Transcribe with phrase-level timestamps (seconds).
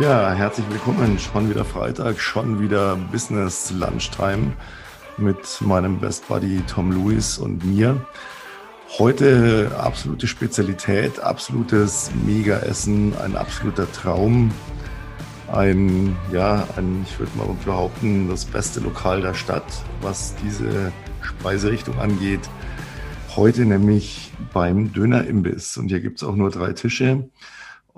[0.00, 1.18] Ja, herzlich willkommen.
[1.18, 4.52] Schon wieder Freitag, schon wieder Business Lunchtime
[5.16, 8.00] mit meinem Best Buddy Tom Lewis und mir.
[8.98, 14.52] Heute absolute Spezialität, absolutes Mega-Essen, ein absoluter Traum.
[15.50, 19.66] Ein, ja, ein, ich würde mal behaupten, das beste Lokal der Stadt,
[20.00, 22.48] was diese Speiserichtung angeht.
[23.34, 25.76] Heute nämlich beim Dönerimbiss.
[25.76, 27.28] Und hier gibt es auch nur drei Tische.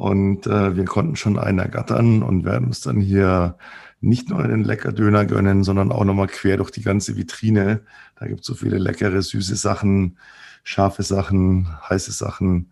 [0.00, 3.58] Und äh, wir konnten schon einen ergattern und werden uns dann hier
[4.00, 7.82] nicht nur einen lecker Döner gönnen, sondern auch nochmal quer durch die ganze Vitrine.
[8.18, 10.16] Da gibt es so viele leckere, süße Sachen,
[10.62, 12.70] scharfe Sachen, heiße Sachen.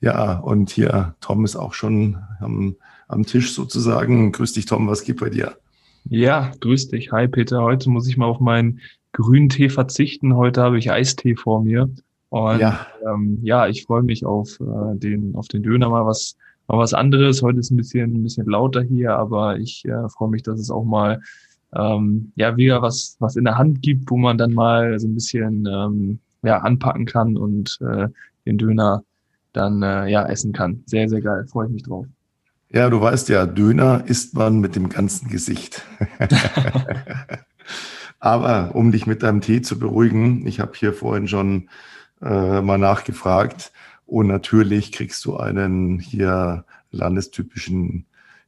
[0.00, 2.76] Ja, und hier, Tom ist auch schon am,
[3.08, 4.32] am Tisch sozusagen.
[4.32, 5.58] Grüß dich, Tom, was geht bei dir?
[6.08, 7.12] Ja, grüß dich.
[7.12, 7.60] Hi, Peter.
[7.60, 8.80] Heute muss ich mal auf meinen
[9.12, 10.34] grünen Tee verzichten.
[10.34, 11.90] Heute habe ich Eistee vor mir.
[12.30, 16.38] Und ja, ähm, ja ich freue mich auf, äh, den, auf den Döner mal was
[16.70, 17.42] mal was anderes.
[17.42, 20.70] Heute ist ein bisschen, ein bisschen lauter hier, aber ich äh, freue mich, dass es
[20.70, 21.20] auch mal
[21.74, 25.14] ähm, ja wieder was, was in der Hand gibt, wo man dann mal so ein
[25.14, 28.08] bisschen ähm, ja, anpacken kann und äh,
[28.46, 29.02] den Döner
[29.52, 30.82] dann äh, ja essen kann.
[30.86, 31.44] Sehr, sehr geil.
[31.48, 32.06] Freue ich mich drauf.
[32.72, 35.84] Ja, du weißt ja, Döner isst man mit dem ganzen Gesicht.
[38.20, 41.68] Aber um dich mit deinem Tee zu beruhigen, ich habe hier vorhin schon
[42.22, 43.72] äh, mal nachgefragt.
[44.10, 48.06] Und natürlich kriegst du einen hier landestypischen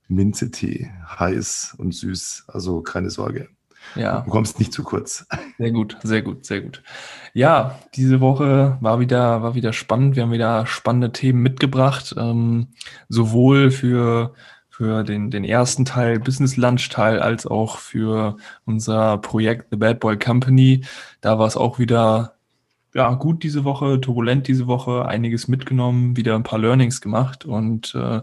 [0.08, 2.46] Minzetee, heiß und süß.
[2.48, 3.48] Also keine Sorge.
[3.94, 4.22] Ja.
[4.22, 5.24] Du kommst nicht zu kurz.
[5.58, 6.82] Sehr gut, sehr gut, sehr gut.
[7.32, 10.16] Ja, diese Woche war wieder, war wieder spannend.
[10.16, 12.68] Wir haben wieder spannende Themen mitgebracht, ähm,
[13.08, 14.34] sowohl für,
[14.68, 20.00] für den, den ersten Teil, Business Lunch Teil, als auch für unser Projekt The Bad
[20.00, 20.84] Boy Company.
[21.20, 22.34] Da war es auch wieder
[22.94, 27.94] ja, gut diese Woche, turbulent diese Woche, einiges mitgenommen, wieder ein paar Learnings gemacht und
[27.94, 28.20] äh,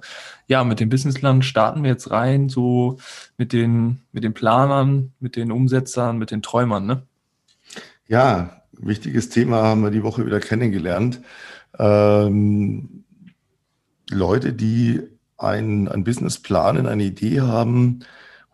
[0.47, 2.97] ja, mit dem Businessland starten wir jetzt rein, so
[3.37, 7.01] mit den, mit den Planern, mit den Umsetzern, mit den Träumern, ne?
[8.07, 11.21] Ja, wichtiges Thema haben wir die Woche wieder kennengelernt.
[11.77, 13.03] Ähm,
[14.09, 15.01] Leute, die
[15.37, 17.99] ein, ein Business planen, eine Idee haben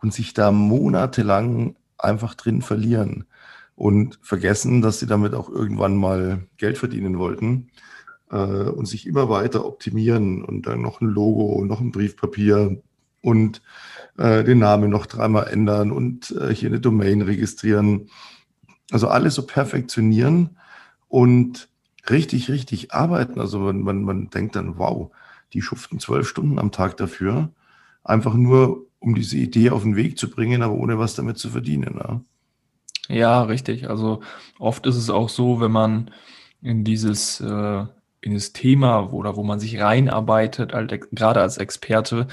[0.00, 3.26] und sich da monatelang einfach drin verlieren
[3.76, 7.70] und vergessen, dass sie damit auch irgendwann mal Geld verdienen wollten
[8.30, 12.82] äh, und sich immer weiter optimieren und dann noch ein Logo, noch ein Briefpapier
[13.20, 13.62] und
[14.16, 18.08] äh, den Namen noch dreimal ändern und äh, hier eine Domain registrieren.
[18.90, 20.56] Also alles so perfektionieren
[21.08, 21.68] und
[22.08, 23.40] richtig, richtig arbeiten.
[23.40, 25.10] Also man, man, man denkt dann, wow,
[25.52, 27.50] die schuften zwölf Stunden am Tag dafür,
[28.04, 31.50] einfach nur um diese Idee auf den Weg zu bringen, aber ohne was damit zu
[31.50, 31.96] verdienen.
[31.98, 32.20] Ja.
[33.08, 33.88] Ja, richtig.
[33.88, 34.20] Also
[34.58, 36.10] oft ist es auch so, wenn man
[36.62, 37.84] in dieses, äh,
[38.20, 42.26] in das Thema oder wo man sich reinarbeitet, halt, gerade als Experte,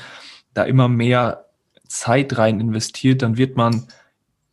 [0.53, 1.45] da immer mehr
[1.88, 3.88] Zeit rein investiert, dann wird man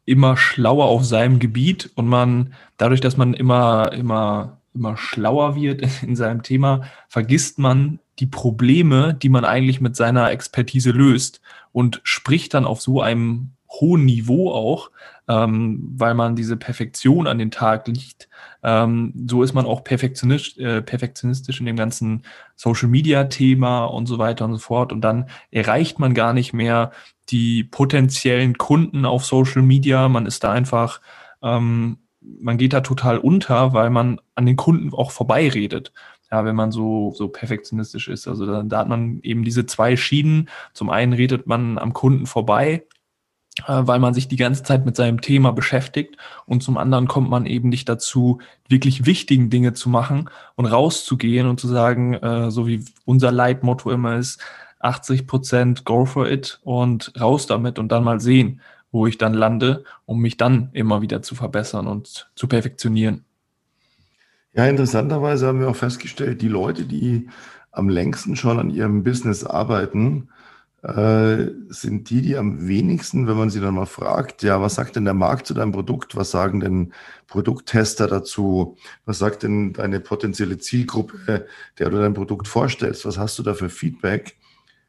[0.04, 5.82] immer schlauer auf seinem Gebiet und man, dadurch, dass man immer, immer, immer schlauer wird
[6.03, 11.41] in seinem Thema, vergisst man die Probleme, die man eigentlich mit seiner Expertise löst
[11.72, 14.91] und spricht dann auf so einem hohen Niveau auch,
[15.30, 18.28] ähm, weil man diese Perfektion an den Tag legt.
[18.64, 22.24] Ähm, so ist man auch perfektionistisch, äh, perfektionistisch in dem ganzen
[22.56, 24.92] Social-Media-Thema und so weiter und so fort.
[24.92, 26.91] Und dann erreicht man gar nicht mehr
[27.28, 30.08] die potenziellen Kunden auf Social Media.
[30.08, 31.00] Man ist da einfach,
[31.42, 35.92] ähm, man geht da total unter, weil man an den Kunden auch vorbeiredet
[36.32, 38.28] ja, wenn man so, so perfektionistisch ist.
[38.28, 40.48] Also da, da, hat man eben diese zwei Schienen.
[40.72, 42.84] Zum einen redet man am Kunden vorbei
[43.66, 46.16] weil man sich die ganze Zeit mit seinem Thema beschäftigt
[46.47, 51.47] und zum anderen kommt man eben nicht dazu, wirklich wichtigen Dinge zu machen und rauszugehen
[51.47, 54.41] und zu sagen, äh, so wie unser Leitmotto immer ist,
[54.81, 58.60] 80 Prozent go for it und raus damit und dann mal sehen,
[58.93, 63.24] wo ich dann lande, um mich dann immer wieder zu verbessern und zu perfektionieren.
[64.53, 67.28] Ja, interessanterweise haben wir auch festgestellt, die Leute, die
[67.71, 70.28] am längsten schon an ihrem Business arbeiten,
[70.82, 74.97] äh, sind die, die am wenigsten, wenn man sie dann mal fragt, ja, was sagt
[74.97, 76.16] denn der Markt zu deinem Produkt?
[76.16, 76.92] Was sagen denn
[77.27, 78.77] Produkttester dazu?
[79.04, 81.47] Was sagt denn deine potenzielle Zielgruppe,
[81.78, 83.04] der du dein Produkt vorstellst?
[83.04, 84.36] Was hast du da für Feedback?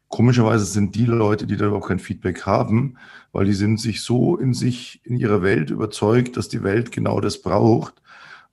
[0.08, 2.96] Komischerweise sind die Leute, die da überhaupt kein Feedback haben,
[3.32, 7.20] weil die sind sich so in sich, in ihrer Welt überzeugt, dass die Welt genau
[7.20, 8.02] das braucht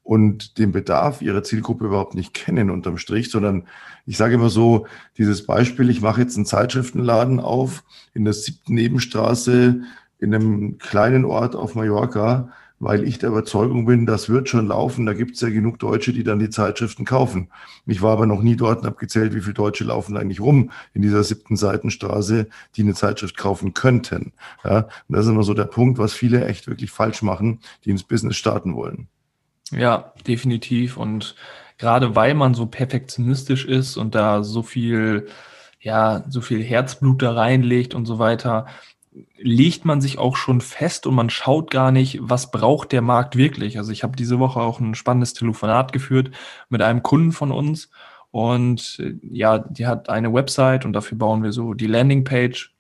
[0.03, 3.67] und den Bedarf ihrer Zielgruppe überhaupt nicht kennen unterm Strich, sondern
[4.05, 4.87] ich sage immer so,
[5.17, 9.81] dieses Beispiel, ich mache jetzt einen Zeitschriftenladen auf in der siebten Nebenstraße
[10.19, 15.05] in einem kleinen Ort auf Mallorca, weil ich der Überzeugung bin, das wird schon laufen.
[15.05, 17.49] Da gibt es ja genug Deutsche, die dann die Zeitschriften kaufen.
[17.85, 20.71] Ich war aber noch nie dort und habe gezählt, wie viele Deutsche laufen eigentlich rum
[20.93, 24.31] in dieser siebten Seitenstraße, die eine Zeitschrift kaufen könnten.
[24.63, 27.91] Ja, und das ist immer so der Punkt, was viele echt wirklich falsch machen, die
[27.91, 29.07] ins Business starten wollen.
[29.71, 30.97] Ja, definitiv.
[30.97, 31.35] Und
[31.77, 35.27] gerade weil man so perfektionistisch ist und da so viel,
[35.79, 38.67] ja, so viel Herzblut da reinlegt und so weiter,
[39.37, 43.35] legt man sich auch schon fest und man schaut gar nicht, was braucht der Markt
[43.35, 43.77] wirklich.
[43.77, 46.31] Also ich habe diese Woche auch ein spannendes Telefonat geführt
[46.69, 47.89] mit einem Kunden von uns
[48.31, 52.73] und ja, die hat eine Website und dafür bauen wir so die Landingpage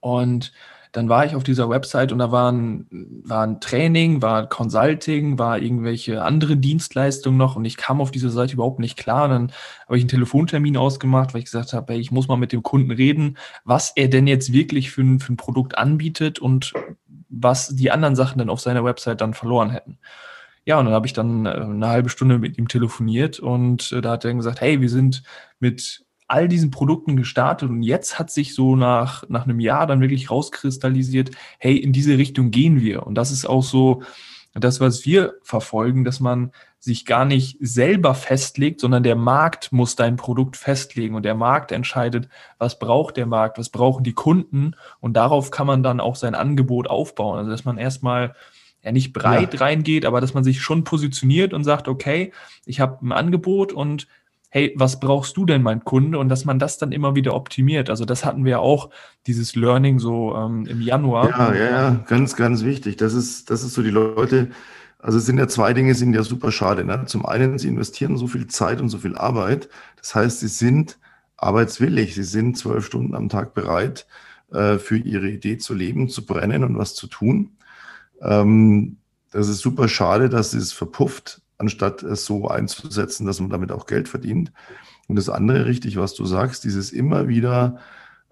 [0.00, 0.52] und
[0.92, 2.86] dann war ich auf dieser Website und da waren,
[3.24, 8.28] war ein Training, war Consulting, war irgendwelche andere Dienstleistungen noch und ich kam auf diese
[8.28, 9.24] Seite überhaupt nicht klar.
[9.24, 9.52] Und dann
[9.86, 12.62] habe ich einen Telefontermin ausgemacht, weil ich gesagt habe, hey, ich muss mal mit dem
[12.62, 16.74] Kunden reden, was er denn jetzt wirklich für ein, für ein Produkt anbietet und
[17.30, 19.98] was die anderen Sachen dann auf seiner Website dann verloren hätten.
[20.66, 24.02] Ja, und dann habe ich dann äh, eine halbe Stunde mit ihm telefoniert und äh,
[24.02, 25.22] da hat er gesagt, hey, wir sind
[25.58, 30.00] mit all diesen Produkten gestartet und jetzt hat sich so nach, nach einem Jahr dann
[30.00, 33.06] wirklich rauskristallisiert, hey, in diese Richtung gehen wir.
[33.06, 34.02] Und das ist auch so
[34.54, 39.94] das, was wir verfolgen, dass man sich gar nicht selber festlegt, sondern der Markt muss
[39.94, 44.74] dein Produkt festlegen und der Markt entscheidet, was braucht der Markt, was brauchen die Kunden
[45.00, 47.40] und darauf kann man dann auch sein Angebot aufbauen.
[47.40, 48.34] Also dass man erstmal
[48.82, 49.60] ja nicht breit ja.
[49.60, 52.32] reingeht, aber dass man sich schon positioniert und sagt, okay,
[52.64, 54.08] ich habe ein Angebot und
[54.54, 56.18] hey, was brauchst du denn, mein Kunde?
[56.18, 57.88] Und dass man das dann immer wieder optimiert.
[57.88, 58.90] Also das hatten wir auch,
[59.26, 61.30] dieses Learning so ähm, im Januar.
[61.30, 62.98] Ja, ja, ja, ganz, ganz wichtig.
[62.98, 64.50] Das ist, das ist so die Leute,
[64.98, 66.84] also es sind ja zwei Dinge, sind ja super schade.
[66.84, 67.04] Ne?
[67.06, 69.70] Zum einen, sie investieren so viel Zeit und so viel Arbeit.
[69.96, 70.98] Das heißt, sie sind
[71.38, 72.14] arbeitswillig.
[72.14, 74.06] Sie sind zwölf Stunden am Tag bereit,
[74.52, 77.52] äh, für ihre Idee zu leben, zu brennen und was zu tun.
[78.20, 78.98] Ähm,
[79.30, 83.86] das ist super schade, dass es verpufft anstatt es so einzusetzen, dass man damit auch
[83.86, 84.52] Geld verdient.
[85.08, 87.78] Und das andere, richtig, was du sagst, dieses immer wieder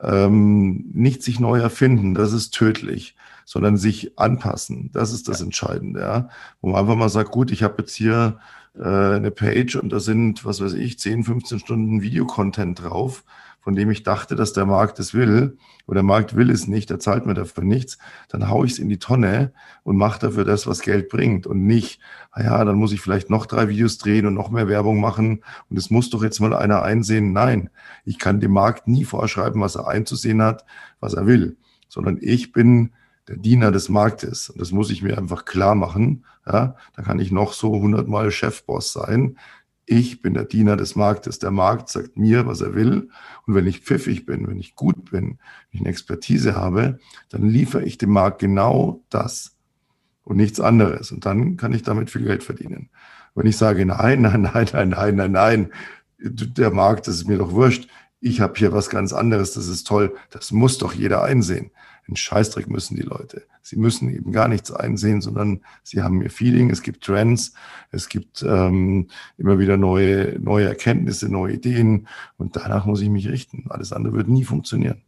[0.03, 4.91] ähm, nicht sich neu erfinden, das ist tödlich, sondern sich anpassen.
[4.93, 6.29] Das ist das Entscheidende, ja.
[6.61, 8.39] Wo man einfach mal sagt, gut, ich habe jetzt hier
[8.77, 13.25] äh, eine Page und da sind, was weiß ich, 10, 15 Stunden Videocontent drauf
[13.61, 16.91] von dem ich dachte, dass der Markt es will, oder der Markt will es nicht,
[16.91, 17.99] der zahlt mir dafür nichts,
[18.29, 19.53] dann haue ich es in die Tonne
[19.83, 22.01] und mache dafür das, was Geld bringt und nicht,
[22.35, 25.77] naja, dann muss ich vielleicht noch drei Videos drehen und noch mehr Werbung machen und
[25.77, 27.33] es muss doch jetzt mal einer einsehen.
[27.33, 27.71] Nein,
[28.05, 30.65] ich kann dem Markt nie vorschreiben, was er einzusehen hat,
[31.01, 31.57] was er will,
[31.89, 32.93] sondern ich bin
[33.31, 34.51] der Diener des Marktes.
[34.51, 36.25] Und das muss ich mir einfach klar machen.
[36.47, 39.39] Ja, da kann ich noch so hundertmal Chefboss sein.
[39.93, 41.41] Ich bin der Diener des Marktes.
[41.41, 43.09] Der Markt sagt mir, was er will.
[43.45, 45.39] Und wenn ich pfiffig bin, wenn ich gut bin, wenn
[45.73, 49.57] ich eine Expertise habe, dann liefere ich dem Markt genau das
[50.23, 51.11] und nichts anderes.
[51.11, 52.91] Und dann kann ich damit viel Geld verdienen.
[53.35, 55.73] Wenn ich sage, nein, nein, nein, nein, nein, nein, nein,
[56.21, 57.89] der Markt, das ist mir doch wurscht.
[58.21, 60.15] Ich habe hier was ganz anderes, das ist toll.
[60.31, 61.73] Das muss doch jeder einsehen
[62.07, 63.43] einen Scheißdreck müssen die Leute.
[63.63, 66.71] Sie müssen eben gar nichts einsehen, sondern sie haben ihr Feeling.
[66.71, 67.55] Es gibt Trends,
[67.91, 69.09] es gibt ähm,
[69.39, 73.67] immer wieder neue, neue Erkenntnisse, neue Ideen und danach muss ich mich richten.
[73.69, 75.03] Alles andere wird nie funktionieren.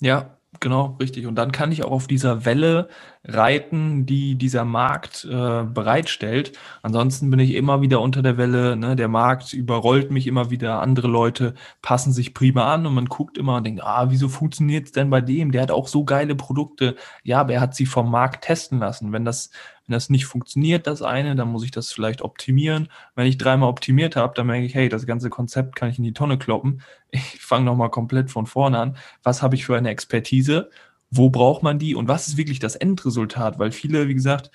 [0.00, 1.26] Ja, Genau, richtig.
[1.26, 2.88] Und dann kann ich auch auf dieser Welle
[3.24, 6.52] reiten, die dieser Markt äh, bereitstellt.
[6.82, 8.76] Ansonsten bin ich immer wieder unter der Welle.
[8.76, 8.96] Ne?
[8.96, 10.80] Der Markt überrollt mich immer wieder.
[10.80, 14.86] Andere Leute passen sich prima an und man guckt immer und denkt, ah, wieso funktioniert
[14.86, 15.52] es denn bei dem?
[15.52, 16.96] Der hat auch so geile Produkte.
[17.22, 19.12] Ja, aber er hat sie vom Markt testen lassen.
[19.12, 19.50] Wenn das
[19.86, 22.88] wenn das nicht funktioniert, das eine, dann muss ich das vielleicht optimieren.
[23.14, 26.04] Wenn ich dreimal optimiert habe, dann merke ich, hey, das ganze Konzept kann ich in
[26.04, 26.82] die Tonne kloppen.
[27.10, 28.96] Ich fange nochmal komplett von vorne an.
[29.22, 30.70] Was habe ich für eine Expertise?
[31.10, 31.94] Wo braucht man die?
[31.94, 33.58] Und was ist wirklich das Endresultat?
[33.60, 34.50] Weil viele, wie gesagt,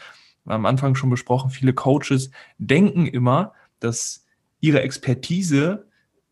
[0.46, 4.26] am Anfang schon besprochen, viele Coaches denken immer, dass
[4.60, 5.88] ihre Expertise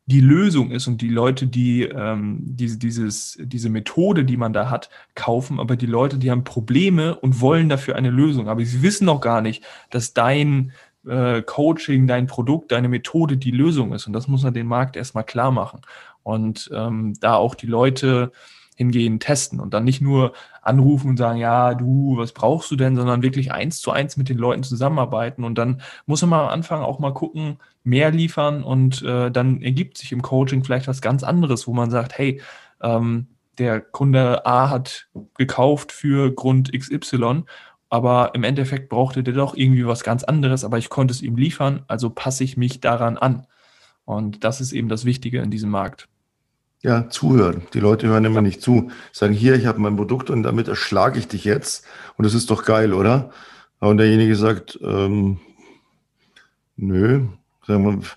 [0.09, 4.71] die Lösung ist und die Leute, die ähm, diese, dieses, diese Methode, die man da
[4.71, 8.49] hat, kaufen, aber die Leute, die haben Probleme und wollen dafür eine Lösung.
[8.49, 10.71] Aber sie wissen noch gar nicht, dass dein
[11.05, 14.07] äh, Coaching, dein Produkt, deine Methode die Lösung ist.
[14.07, 15.81] Und das muss man den Markt erstmal klar machen.
[16.23, 18.31] Und ähm, da auch die Leute
[18.79, 20.31] hingehen, testen und dann nicht nur
[20.61, 24.29] anrufen und sagen, ja, du, was brauchst du denn, sondern wirklich eins zu eins mit
[24.29, 29.01] den Leuten zusammenarbeiten und dann muss man am Anfang auch mal gucken, mehr liefern und
[29.01, 32.41] äh, dann ergibt sich im Coaching vielleicht was ganz anderes, wo man sagt, hey,
[32.81, 37.43] ähm, der Kunde A hat gekauft für Grund XY,
[37.89, 41.35] aber im Endeffekt brauchte der doch irgendwie was ganz anderes, aber ich konnte es ihm
[41.35, 43.45] liefern, also passe ich mich daran an.
[44.05, 46.07] Und das ist eben das Wichtige in diesem Markt.
[46.81, 47.63] Ja, zuhören.
[47.73, 48.89] Die Leute hören immer nicht zu.
[49.11, 51.85] Sagen, hier, ich habe mein Produkt und damit erschlage ich dich jetzt.
[52.15, 53.31] Und das ist doch geil, oder?
[53.79, 55.39] Und derjenige sagt, ähm,
[56.77, 57.25] nö,
[57.67, 58.07] sagen wir,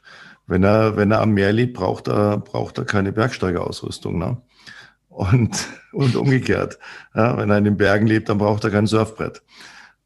[0.47, 4.19] wenn er, wenn er am Meer lebt, braucht er, braucht er keine Bergsteigerausrüstung.
[4.19, 4.41] Ne?
[5.09, 6.79] Und, und umgekehrt.
[7.15, 9.43] Ja, wenn er in den Bergen lebt, dann braucht er kein Surfbrett.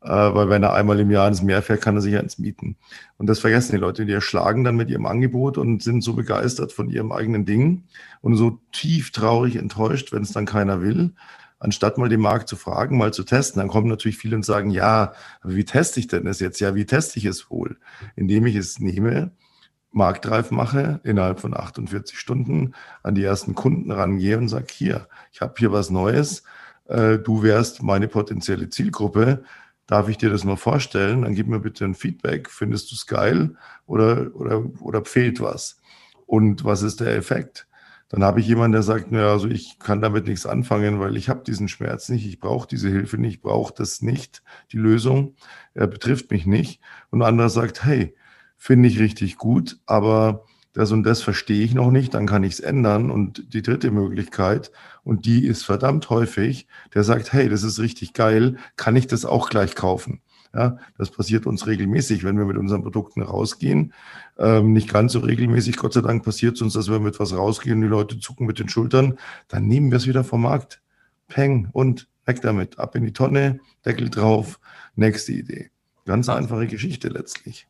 [0.06, 2.76] Äh, weil wenn er einmal im Jahr ins Meer fährt, kann er sich eins mieten.
[3.18, 4.06] Und das vergessen die Leute.
[4.06, 7.84] Die erschlagen dann mit ihrem Angebot und sind so begeistert von ihrem eigenen Ding
[8.20, 11.12] und so tief traurig enttäuscht, wenn es dann keiner will.
[11.58, 14.70] Anstatt mal den Markt zu fragen, mal zu testen, dann kommen natürlich viele und sagen,
[14.70, 16.60] ja, aber wie teste ich denn das jetzt?
[16.60, 17.78] Ja, wie teste ich es wohl?
[18.14, 19.32] Indem ich es nehme,
[19.90, 25.40] marktreif mache, innerhalb von 48 Stunden an die ersten Kunden rangehe und sage, hier, ich
[25.40, 26.44] habe hier was Neues,
[26.84, 29.42] äh, du wärst meine potenzielle Zielgruppe,
[29.86, 31.22] darf ich dir das mal vorstellen?
[31.22, 35.80] Dann gib mir bitte ein Feedback, findest du es geil oder, oder, oder fehlt was?
[36.26, 37.66] Und was ist der Effekt?
[38.08, 41.28] Dann habe ich jemanden, der sagt, naja, also ich kann damit nichts anfangen, weil ich
[41.28, 45.34] habe diesen Schmerz nicht, ich brauche diese Hilfe nicht, ich brauche das nicht, die Lösung,
[45.74, 46.80] er betrifft mich nicht.
[47.10, 48.14] Und ein anderer sagt, hey,
[48.56, 50.44] finde ich richtig gut, aber
[50.76, 53.10] das und das verstehe ich noch nicht, dann kann ich es ändern.
[53.10, 54.70] Und die dritte Möglichkeit,
[55.04, 59.24] und die ist verdammt häufig, der sagt, hey, das ist richtig geil, kann ich das
[59.24, 60.20] auch gleich kaufen?
[60.54, 63.94] Ja, das passiert uns regelmäßig, wenn wir mit unseren Produkten rausgehen.
[64.38, 67.34] Ähm, nicht ganz so regelmäßig, Gott sei Dank passiert es uns, dass wir mit was
[67.34, 69.18] rausgehen, die Leute zucken mit den Schultern,
[69.48, 70.82] dann nehmen wir es wieder vom Markt.
[71.28, 72.78] Peng und weg damit.
[72.78, 74.60] Ab in die Tonne, Deckel drauf,
[74.94, 75.70] nächste Idee.
[76.04, 77.66] Ganz einfache Geschichte letztlich.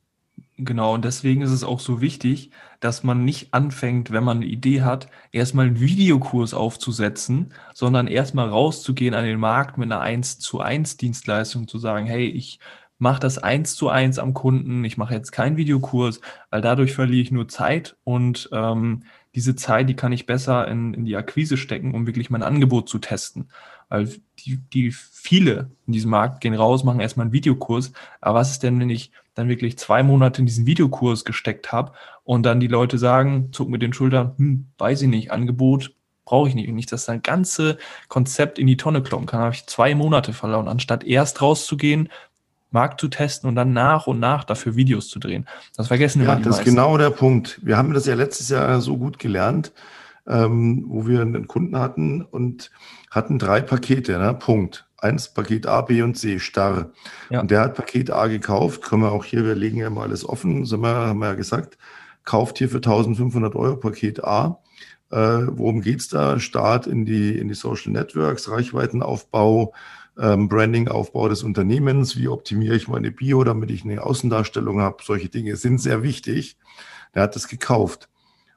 [0.58, 4.46] Genau, und deswegen ist es auch so wichtig, dass man nicht anfängt, wenn man eine
[4.46, 10.38] Idee hat, erstmal einen Videokurs aufzusetzen, sondern erstmal rauszugehen an den Markt mit einer 1
[10.38, 12.58] zu 1 Dienstleistung, zu sagen, hey, ich
[12.98, 17.22] mache das 1 zu 1 am Kunden, ich mache jetzt keinen Videokurs, weil dadurch verliere
[17.22, 19.02] ich nur Zeit und ähm,
[19.34, 22.88] diese Zeit, die kann ich besser in, in die Akquise stecken, um wirklich mein Angebot
[22.88, 23.50] zu testen.
[23.90, 24.08] Weil
[24.46, 27.92] die, die viele in diesem Markt gehen raus, machen erstmal einen Videokurs.
[28.20, 31.92] Aber was ist denn, wenn ich dann wirklich zwei Monate in diesen Videokurs gesteckt habe
[32.24, 35.92] und dann die Leute sagen, zuck mit den Schultern, hm, weiß ich nicht, Angebot
[36.24, 36.68] brauche ich nicht.
[36.68, 40.32] Und nicht, dass das ganze Konzept in die Tonne kloppen kann, habe ich zwei Monate
[40.32, 42.08] verloren, anstatt erst rauszugehen,
[42.70, 45.46] Markt zu testen und dann nach und nach dafür Videos zu drehen.
[45.76, 47.60] Das vergessen wir ja, Das ist genau der Punkt.
[47.62, 49.72] Wir haben das ja letztes Jahr so gut gelernt,
[50.26, 52.70] ähm, wo wir einen Kunden hatten und
[53.10, 54.34] hatten drei Pakete, ne?
[54.34, 54.86] Punkt.
[54.98, 56.90] Eins Paket A, B und C, starr.
[57.28, 57.40] Ja.
[57.40, 60.26] Und der hat Paket A gekauft, können wir auch hier, wir legen ja mal alles
[60.26, 61.76] offen, sind wir, haben wir ja gesagt,
[62.24, 64.60] kauft hier für 1500 Euro Paket A.
[65.10, 66.40] Äh, worum geht's da?
[66.40, 69.74] Start in die, in die Social Networks, Reichweitenaufbau,
[70.18, 74.96] ähm, Brandingaufbau des Unternehmens, wie optimiere ich meine Bio, damit ich eine Außendarstellung habe.
[75.04, 76.56] Solche Dinge sind sehr wichtig.
[77.14, 78.08] Der hat das gekauft.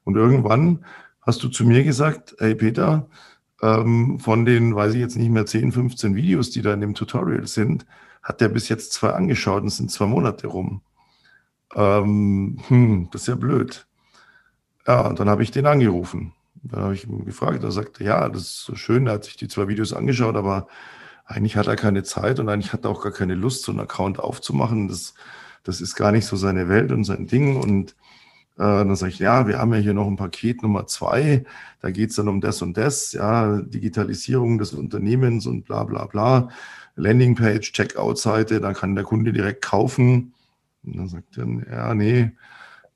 [0.03, 0.85] Und irgendwann
[1.21, 3.07] hast du zu mir gesagt, hey Peter,
[3.61, 6.95] ähm, von den, weiß ich jetzt nicht mehr, 10, 15 Videos, die da in dem
[6.95, 7.85] Tutorial sind,
[8.23, 10.81] hat der bis jetzt zwei angeschaut und sind zwei Monate rum.
[11.75, 13.87] Ähm, hm, das ist ja blöd.
[14.87, 16.33] Ja, und dann habe ich den angerufen.
[16.63, 19.37] Dann habe ich ihn gefragt, er sagte, ja, das ist so schön, er hat sich
[19.37, 20.67] die zwei Videos angeschaut, aber
[21.25, 23.81] eigentlich hat er keine Zeit und eigentlich hat er auch gar keine Lust, so einen
[23.81, 24.87] Account aufzumachen.
[24.87, 25.13] Das,
[25.63, 27.61] das ist gar nicht so seine Welt und sein Ding.
[27.61, 27.95] Und
[28.63, 31.45] dann sage ich, ja, wir haben ja hier noch ein Paket Nummer zwei,
[31.81, 36.05] da geht es dann um das und das, ja, Digitalisierung des Unternehmens und bla bla
[36.07, 36.49] bla.
[36.95, 40.33] Landingpage, Checkout-Seite, dann kann der Kunde direkt kaufen.
[40.83, 42.31] Und dann sagt er, ja, nee,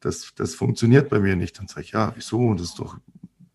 [0.02, 1.58] das, das funktioniert bei mir nicht.
[1.58, 2.54] Dann sage ich, ja, wieso?
[2.56, 2.98] Das doch,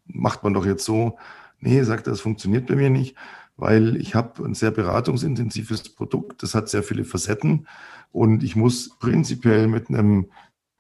[0.07, 1.19] macht man doch jetzt so.
[1.61, 3.17] Nee, sagt er, das funktioniert bei mir nicht,
[3.59, 7.67] weil ich habe ein sehr beratungsintensives Produkt, das hat sehr viele Facetten
[8.13, 10.31] und ich muss prinzipiell mit einem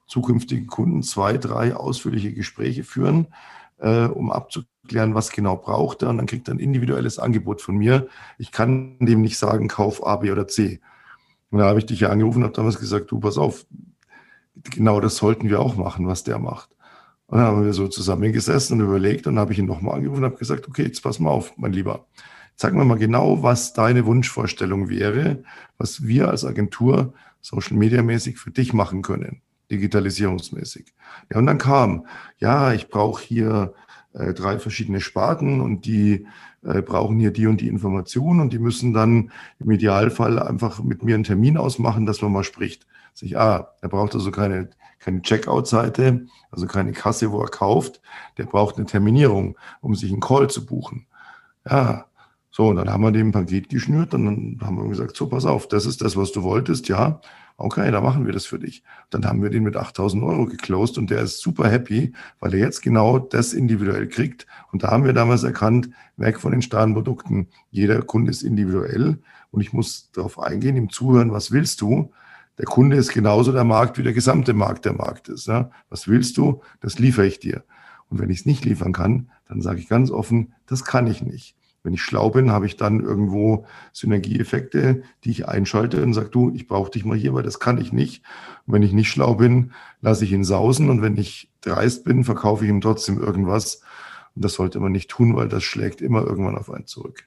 [0.08, 3.28] zukünftigen Kunden zwei, drei ausführliche Gespräche führen,
[3.78, 6.08] äh, um abzuklären, was genau braucht er.
[6.08, 8.08] Und dann kriegt er ein individuelles Angebot von mir.
[8.38, 10.80] Ich kann dem nicht sagen, kauf A, B oder C.
[11.50, 13.66] Und da habe ich dich ja angerufen und habe damals gesagt, du, pass auf,
[14.70, 16.70] genau das sollten wir auch machen, was der macht.
[17.26, 20.24] Und dann haben wir so zusammengesessen und überlegt und dann habe ich ihn nochmal angerufen
[20.24, 22.06] und habe gesagt, okay, jetzt pass mal auf, mein Lieber.
[22.56, 25.44] Sag mir mal genau, was deine Wunschvorstellung wäre,
[25.76, 30.94] was wir als Agentur Social Media mäßig für dich machen können digitalisierungsmäßig.
[31.30, 32.06] Ja, und dann kam,
[32.38, 33.74] ja, ich brauche hier
[34.14, 36.26] äh, drei verschiedene Sparten und die
[36.64, 41.02] äh, brauchen hier die und die Informationen und die müssen dann im Idealfall einfach mit
[41.04, 42.86] mir einen Termin ausmachen, dass man mal spricht.
[43.14, 48.00] Sag ich, ah, er braucht also keine, keine Checkout-Seite, also keine Kasse, wo er kauft.
[48.38, 51.06] Der braucht eine Terminierung, um sich einen Call zu buchen.
[51.68, 52.06] Ja,
[52.50, 55.44] So, und dann haben wir dem Paket geschnürt und dann haben wir gesagt, so, pass
[55.46, 57.20] auf, das ist das, was du wolltest, ja.
[57.60, 58.84] Okay, dann machen wir das für dich.
[59.10, 62.60] Dann haben wir den mit 8000 Euro geclosed und der ist super happy, weil er
[62.60, 64.46] jetzt genau das individuell kriegt.
[64.70, 67.48] Und da haben wir damals erkannt, weg von den starren Produkten.
[67.72, 69.18] Jeder Kunde ist individuell
[69.50, 72.12] und ich muss darauf eingehen, ihm zuhören, was willst du?
[72.58, 75.48] Der Kunde ist genauso der Markt, wie der gesamte Markt der Markt ist.
[75.48, 75.72] Ja?
[75.90, 76.62] Was willst du?
[76.80, 77.64] Das liefere ich dir.
[78.08, 81.22] Und wenn ich es nicht liefern kann, dann sage ich ganz offen, das kann ich
[81.22, 81.56] nicht.
[81.88, 83.64] Wenn ich schlau bin, habe ich dann irgendwo
[83.94, 87.80] Synergieeffekte, die ich einschalte und sage, du, ich brauche dich mal hier, weil das kann
[87.80, 88.22] ich nicht.
[88.66, 90.90] Und wenn ich nicht schlau bin, lasse ich ihn sausen.
[90.90, 93.80] Und wenn ich dreist bin, verkaufe ich ihm trotzdem irgendwas.
[94.36, 97.26] Und das sollte man nicht tun, weil das schlägt immer irgendwann auf einen zurück.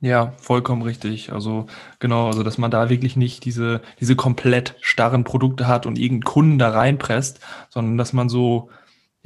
[0.00, 1.32] Ja, vollkommen richtig.
[1.32, 1.66] Also
[1.98, 6.32] genau, also dass man da wirklich nicht diese, diese komplett starren Produkte hat und irgendeinen
[6.32, 8.70] Kunden da reinpresst, sondern dass man so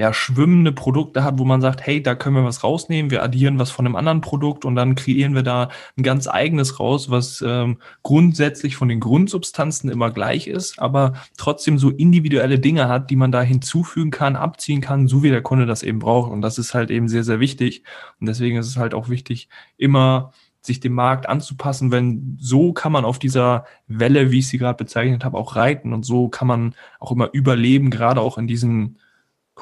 [0.03, 3.61] ja, schwimmende Produkte hat, wo man sagt, hey, da können wir was rausnehmen, wir addieren
[3.61, 7.41] was von einem anderen Produkt und dann kreieren wir da ein ganz eigenes raus, was
[7.47, 13.17] ähm, grundsätzlich von den Grundsubstanzen immer gleich ist, aber trotzdem so individuelle Dinge hat, die
[13.17, 16.33] man da hinzufügen kann, abziehen kann, so wie der Kunde das eben braucht.
[16.33, 17.85] Und das ist halt eben sehr, sehr wichtig.
[18.19, 20.33] Und deswegen ist es halt auch wichtig, immer
[20.63, 24.79] sich dem Markt anzupassen, wenn so kann man auf dieser Welle, wie ich sie gerade
[24.79, 28.99] bezeichnet habe, auch reiten und so kann man auch immer überleben, gerade auch in diesen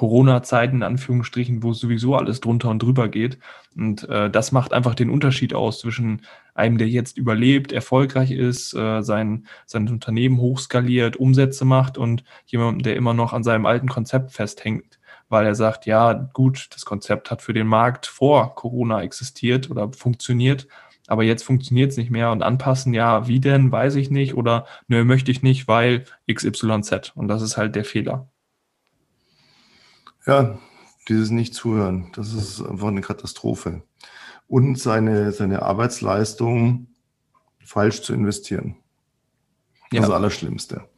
[0.00, 3.38] Corona-Zeiten, in Anführungsstrichen, wo sowieso alles drunter und drüber geht.
[3.76, 6.23] Und äh, das macht einfach den Unterschied aus zwischen
[6.54, 12.83] einem, der jetzt überlebt, erfolgreich ist, äh, sein, sein Unternehmen hochskaliert, Umsätze macht und jemandem,
[12.83, 17.30] der immer noch an seinem alten Konzept festhängt, weil er sagt, ja, gut, das Konzept
[17.30, 20.66] hat für den Markt vor Corona existiert oder funktioniert,
[21.09, 24.64] aber jetzt funktioniert es nicht mehr und anpassen, ja, wie denn, weiß ich nicht oder
[24.88, 27.12] nö, möchte ich nicht, weil XYZ.
[27.14, 28.30] Und das ist halt der Fehler.
[30.26, 30.58] Ja,
[31.08, 33.82] dieses Nicht-Zuhören, das ist einfach eine Katastrophe.
[34.46, 36.88] Und seine, seine Arbeitsleistung
[37.64, 38.76] falsch zu investieren.
[39.92, 40.02] Ja.
[40.02, 40.88] Das Allerschlimmste.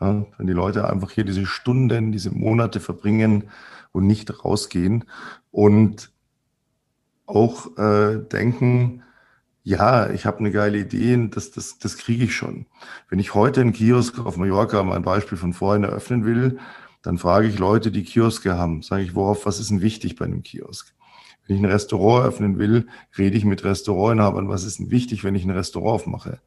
[0.00, 3.50] Ja, wenn die Leute einfach hier diese Stunden, diese Monate verbringen
[3.92, 5.04] und nicht rausgehen
[5.50, 6.12] und
[7.26, 9.02] auch äh, denken,
[9.64, 12.66] ja, ich habe eine geile Idee das, das, das kriege ich schon.
[13.08, 16.58] Wenn ich heute einen Kiosk auf Mallorca, mein Beispiel von vorhin, eröffnen will,
[17.02, 20.24] dann frage ich Leute, die Kioske haben, sage ich, worauf, was ist denn wichtig bei
[20.24, 20.94] einem Kiosk?
[21.46, 25.34] Wenn ich ein Restaurant öffnen will, rede ich mit Restaurantinhabern, was ist denn wichtig, wenn
[25.34, 26.40] ich ein Restaurant aufmache?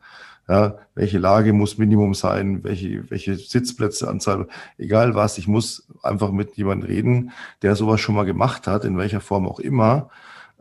[0.47, 2.63] Ja, welche Lage muss Minimum sein?
[2.63, 4.47] Welche, welche Sitzplätze, Anzahl,
[4.77, 5.37] egal was.
[5.37, 9.47] Ich muss einfach mit jemandem reden, der sowas schon mal gemacht hat, in welcher Form
[9.47, 10.09] auch immer,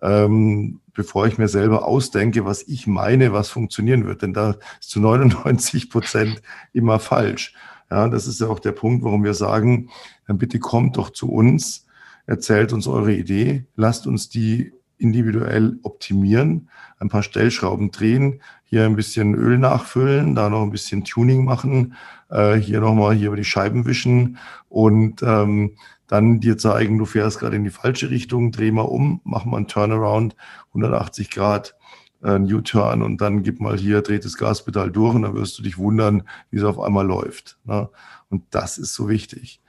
[0.02, 4.22] ähm, bevor ich mir selber ausdenke, was ich meine, was funktionieren wird.
[4.22, 7.54] Denn da ist zu 99 Prozent immer falsch.
[7.90, 9.90] Ja, das ist ja auch der Punkt, warum wir sagen,
[10.26, 11.86] dann bitte kommt doch zu uns,
[12.26, 18.94] erzählt uns eure Idee, lasst uns die individuell optimieren, ein paar Stellschrauben drehen, hier ein
[18.94, 21.94] bisschen Öl nachfüllen, da noch ein bisschen Tuning machen,
[22.30, 25.76] äh, hier nochmal hier über die Scheiben wischen und ähm,
[26.06, 29.56] dann dir zeigen, du fährst gerade in die falsche Richtung, dreh mal um, mach mal
[29.56, 30.36] einen Turnaround,
[30.68, 31.74] 180 Grad
[32.22, 35.58] äh, ein U-Turn und dann gib mal hier, dreht das Gaspedal durch und dann wirst
[35.58, 37.58] du dich wundern, wie es auf einmal läuft.
[37.64, 37.88] Ne?
[38.28, 39.60] Und das ist so wichtig.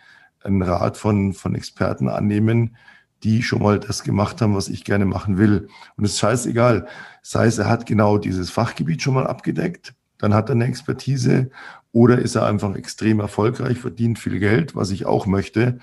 [0.44, 2.76] Ein Rat von, von Experten annehmen,
[3.24, 5.68] die schon mal das gemacht haben, was ich gerne machen will.
[5.96, 6.88] Und es ist scheißegal.
[7.22, 11.50] Sei es, er hat genau dieses Fachgebiet schon mal abgedeckt, dann hat er eine Expertise
[11.92, 15.80] oder ist er einfach extrem erfolgreich, verdient viel Geld, was ich auch möchte,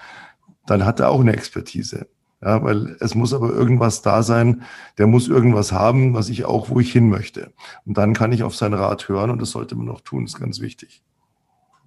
[0.66, 2.09] dann hat er auch eine Expertise.
[2.40, 4.62] Ja, weil es muss aber irgendwas da sein,
[4.96, 7.53] der muss irgendwas haben, was ich auch, wo ich hin möchte.
[7.85, 10.38] Und dann kann ich auf sein Rat hören und das sollte man auch tun, ist
[10.38, 11.03] ganz wichtig.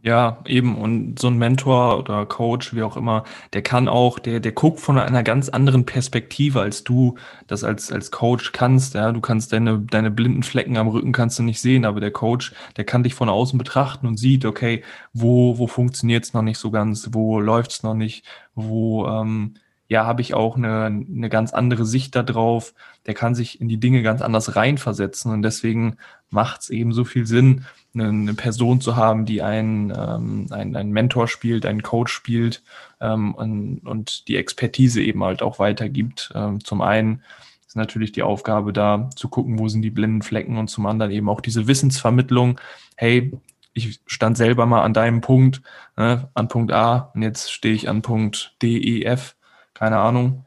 [0.04, 0.78] Ja, eben.
[0.78, 4.80] Und so ein Mentor oder Coach, wie auch immer, der kann auch, der, der guckt
[4.80, 8.96] von einer ganz anderen Perspektive, als du das als, als Coach kannst.
[8.96, 12.12] Ja, du kannst deine, deine blinden Flecken am Rücken kannst du nicht sehen, aber der
[12.12, 14.84] Coach, der kann dich von außen betrachten und sieht, okay,
[15.14, 19.54] wo, wo funktioniert es noch nicht so ganz, wo läuft es noch nicht, wo, ähm,
[19.92, 22.74] ja, habe ich auch eine, eine ganz andere Sicht darauf.
[23.08, 25.98] Der kann sich in die Dinge ganz anders reinversetzen und deswegen
[26.30, 30.78] macht es eben so viel Sinn, eine, eine Person zu haben, die einen, ähm, einen,
[30.78, 32.64] einen Mentor spielt, einen Coach spielt
[33.02, 36.32] ähm, und, und die Expertise eben halt auch weitergibt.
[36.36, 37.22] Ähm, zum einen
[37.68, 41.12] ist natürlich die Aufgabe da zu gucken, wo sind die blinden Flecken und zum anderen
[41.12, 42.62] eben auch diese Wissensvermittlung.
[42.96, 43.34] Hey,
[43.74, 45.62] ich stand selber mal an deinem Punkt,
[45.98, 49.36] ne, an Punkt A und jetzt stehe ich an Punkt D, E, F
[49.82, 50.46] keine Ahnung.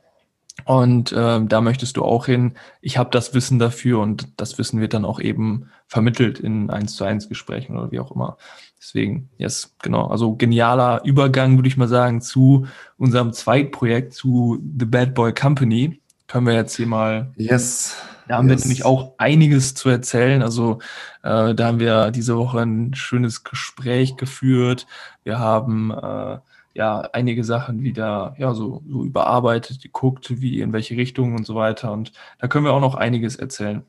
[0.64, 2.52] Und äh, da möchtest du auch hin.
[2.80, 6.94] Ich habe das Wissen dafür und das Wissen wird dann auch eben vermittelt in eins
[6.94, 8.36] zu eins Gesprächen oder wie auch immer.
[8.78, 10.06] Deswegen, yes, genau.
[10.06, 16.00] Also genialer Übergang, würde ich mal sagen, zu unserem Zweitprojekt, zu The Bad Boy Company.
[16.28, 17.96] Können wir jetzt hier mal yes.
[18.28, 18.60] Da haben yes.
[18.60, 20.42] wir nämlich auch einiges zu erzählen.
[20.42, 20.78] Also
[21.24, 24.86] äh, da haben wir diese Woche ein schönes Gespräch geführt.
[25.24, 26.38] Wir haben äh,
[26.74, 31.54] ja einige Sachen wieder ja so, so überarbeitet, geguckt, wie in welche Richtung und so
[31.54, 31.92] weiter.
[31.92, 33.82] Und da können wir auch noch einiges erzählen.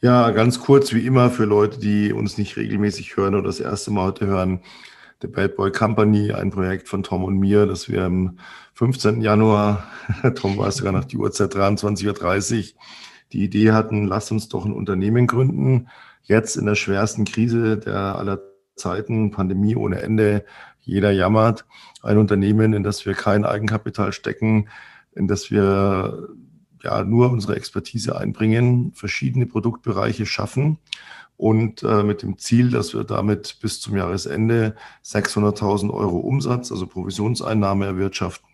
[0.00, 3.90] Ja, ganz kurz wie immer für Leute, die uns nicht regelmäßig hören oder das erste
[3.90, 4.60] Mal heute hören.
[5.20, 8.38] The Bad Boy Company, ein Projekt von Tom und mir, das wir am
[8.74, 9.20] 15.
[9.20, 9.82] Januar,
[10.36, 12.80] Tom weiß sogar nach die Uhrzeit 23.30 Uhr,
[13.32, 15.88] die Idee hatten, lasst uns doch ein Unternehmen gründen.
[16.22, 18.40] Jetzt in der schwersten Krise der aller
[18.78, 20.44] Zeiten, Pandemie ohne Ende,
[20.80, 21.66] jeder jammert.
[22.02, 24.68] Ein Unternehmen, in das wir kein Eigenkapital stecken,
[25.12, 26.28] in das wir
[26.82, 30.78] ja nur unsere Expertise einbringen, verschiedene Produktbereiche schaffen
[31.36, 36.86] und äh, mit dem Ziel, dass wir damit bis zum Jahresende 600.000 Euro Umsatz, also
[36.86, 38.48] Provisionseinnahme erwirtschaften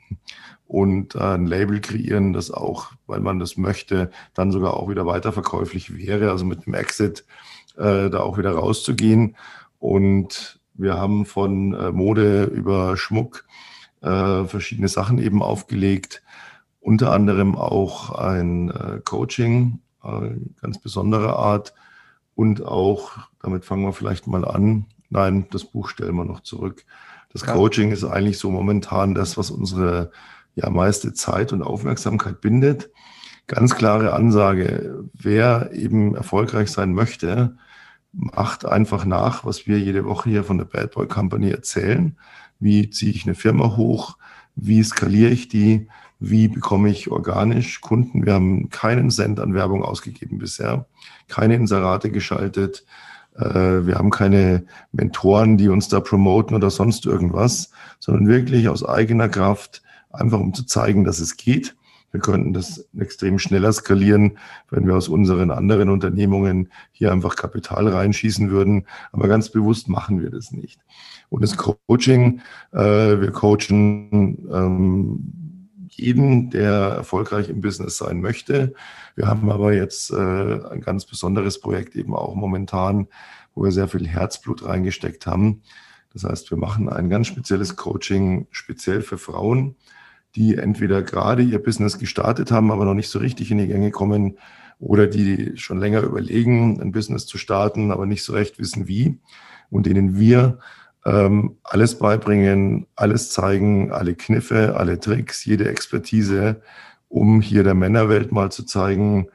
[0.66, 5.06] und äh, ein Label kreieren, das auch, weil man das möchte, dann sogar auch wieder
[5.06, 7.24] weiterverkäuflich wäre, also mit dem Exit
[7.76, 9.36] äh, da auch wieder rauszugehen.
[9.84, 13.44] Und wir haben von äh, Mode über Schmuck
[14.00, 16.22] äh, verschiedene Sachen eben aufgelegt,
[16.80, 20.30] unter anderem auch ein äh, Coaching, äh,
[20.62, 21.74] ganz besondere Art
[22.34, 23.10] und auch,
[23.42, 26.86] damit fangen wir vielleicht mal an, nein, das Buch stellen wir noch zurück.
[27.30, 27.52] Das ja.
[27.52, 30.12] Coaching ist eigentlich so momentan das, was unsere
[30.54, 32.90] ja meiste Zeit und Aufmerksamkeit bindet.
[33.48, 37.58] Ganz klare Ansage, wer eben erfolgreich sein möchte,
[38.16, 42.16] macht einfach nach, was wir jede Woche hier von der Bad Boy Company erzählen.
[42.60, 44.16] Wie ziehe ich eine Firma hoch?
[44.56, 45.88] Wie skaliere ich die?
[46.20, 48.24] Wie bekomme ich organisch Kunden?
[48.24, 50.86] Wir haben keinen Cent an Werbung ausgegeben bisher,
[51.28, 52.84] keine Inserate geschaltet.
[53.36, 58.84] Äh, wir haben keine Mentoren, die uns da promoten oder sonst irgendwas, sondern wirklich aus
[58.84, 61.74] eigener Kraft einfach um zu zeigen, dass es geht.
[62.14, 64.38] Wir könnten das extrem schneller skalieren,
[64.70, 68.86] wenn wir aus unseren anderen Unternehmungen hier einfach Kapital reinschießen würden.
[69.10, 70.78] Aber ganz bewusst machen wir das nicht.
[71.28, 78.74] Und das Coaching, äh, wir coachen ähm, jeden, der erfolgreich im Business sein möchte.
[79.16, 83.08] Wir haben aber jetzt äh, ein ganz besonderes Projekt eben auch momentan,
[83.56, 85.62] wo wir sehr viel Herzblut reingesteckt haben.
[86.12, 89.74] Das heißt, wir machen ein ganz spezielles Coaching speziell für Frauen,
[90.36, 93.90] die entweder gerade ihr Business gestartet haben, aber noch nicht so richtig in die Gänge
[93.90, 94.38] kommen
[94.78, 99.18] oder die schon länger überlegen, ein Business zu starten, aber nicht so recht wissen wie
[99.70, 100.58] und denen wir
[101.04, 106.62] ähm, alles beibringen, alles zeigen, alle Kniffe, alle Tricks, jede Expertise,
[107.08, 109.28] um hier der Männerwelt mal zu zeigen,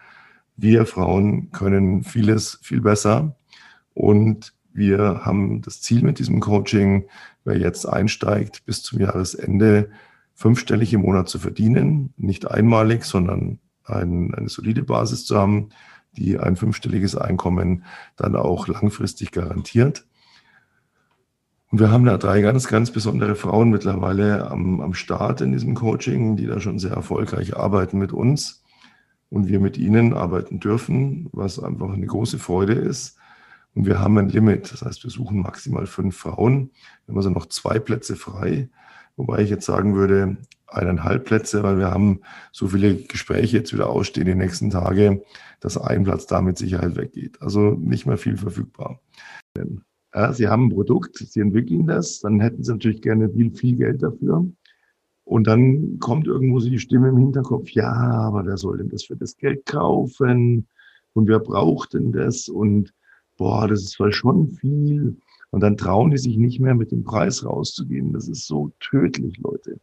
[0.57, 3.35] wir Frauen können vieles viel besser
[3.93, 7.07] und wir haben das Ziel mit diesem Coaching,
[7.45, 9.89] wer jetzt einsteigt, bis zum Jahresende
[10.39, 15.71] fünfstellig im Monat zu verdienen, nicht einmalig, sondern ein, eine solide Basis zu haben,
[16.13, 17.83] die ein fünfstelliges Einkommen
[18.15, 20.07] dann auch langfristig garantiert.
[21.71, 25.75] Und wir haben da drei ganz, ganz besondere Frauen mittlerweile am, am Start in diesem
[25.75, 28.63] Coaching, die da schon sehr erfolgreich arbeiten mit uns
[29.29, 33.17] und wir mit ihnen arbeiten dürfen, was einfach eine große Freude ist.
[33.75, 36.71] Und wir haben ein Limit, das heißt, wir suchen maximal fünf Frauen.
[37.05, 38.69] Wir haben also noch zwei Plätze frei.
[39.19, 42.21] Wobei ich jetzt sagen würde, eineinhalb Plätze, weil wir haben
[42.53, 45.23] so viele Gespräche jetzt wieder ausstehen die nächsten Tage,
[45.59, 47.41] dass ein Platz da mit Sicherheit weggeht.
[47.41, 49.01] Also nicht mehr viel verfügbar.
[50.15, 53.75] Ja, Sie haben ein Produkt, Sie entwickeln das, dann hätten Sie natürlich gerne viel, viel
[53.75, 54.49] Geld dafür.
[55.25, 59.03] Und dann kommt irgendwo so die Stimme im Hinterkopf, ja, aber wer soll denn das
[59.03, 60.65] für das Geld kaufen?
[61.11, 62.47] Und wer braucht denn das?
[62.47, 62.93] Und
[63.35, 65.17] boah, das ist zwar schon viel.
[65.51, 68.13] Und dann trauen die sich nicht mehr mit dem Preis rauszugehen.
[68.13, 69.79] Das ist so tödlich, Leute.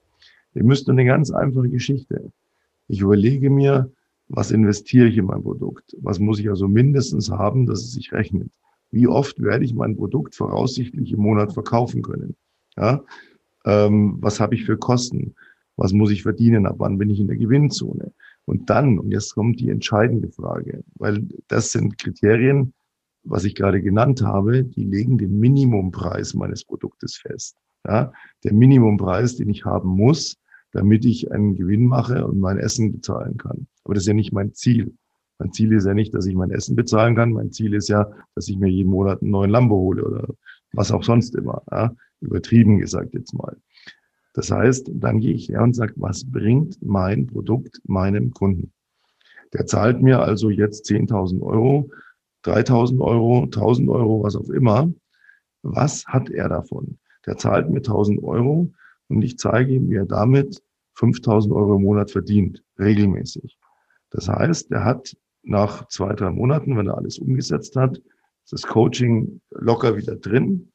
[0.54, 2.32] Ihr müsst nur eine ganz einfache Geschichte.
[2.88, 3.90] Ich überlege mir,
[4.28, 5.96] was investiere ich in mein Produkt?
[6.00, 8.50] Was muss ich also mindestens haben, dass es sich rechnet?
[8.90, 12.36] Wie oft werde ich mein Produkt voraussichtlich im Monat verkaufen können?
[12.76, 13.02] Ja?
[13.64, 15.34] Ähm, was habe ich für Kosten?
[15.76, 16.66] Was muss ich verdienen?
[16.66, 18.12] Ab wann bin ich in der Gewinnzone?
[18.46, 22.72] Und dann, und jetzt kommt die entscheidende Frage, weil das sind Kriterien,
[23.28, 27.56] was ich gerade genannt habe, die legen den Minimumpreis meines Produktes fest.
[27.86, 28.12] Ja,
[28.44, 30.38] der Minimumpreis, den ich haben muss,
[30.72, 33.66] damit ich einen Gewinn mache und mein Essen bezahlen kann.
[33.84, 34.94] Aber das ist ja nicht mein Ziel.
[35.38, 37.32] Mein Ziel ist ja nicht, dass ich mein Essen bezahlen kann.
[37.32, 40.28] Mein Ziel ist ja, dass ich mir jeden Monat einen neuen Lambo hole oder
[40.72, 41.62] was auch sonst immer.
[41.70, 43.56] Ja, übertrieben gesagt jetzt mal.
[44.34, 48.72] Das heißt, dann gehe ich her und sage, was bringt mein Produkt meinem Kunden?
[49.52, 51.90] Der zahlt mir also jetzt 10.000 Euro
[52.46, 54.92] 3000 Euro, 1000 Euro, was auch immer.
[55.62, 56.98] Was hat er davon?
[57.26, 58.72] Der zahlt mir 1000 Euro
[59.08, 60.62] und ich zeige ihm, wie er damit
[60.94, 63.58] 5000 Euro im Monat verdient, regelmäßig.
[64.10, 68.00] Das heißt, er hat nach zwei, drei Monaten, wenn er alles umgesetzt hat,
[68.50, 70.70] das Coaching locker wieder drin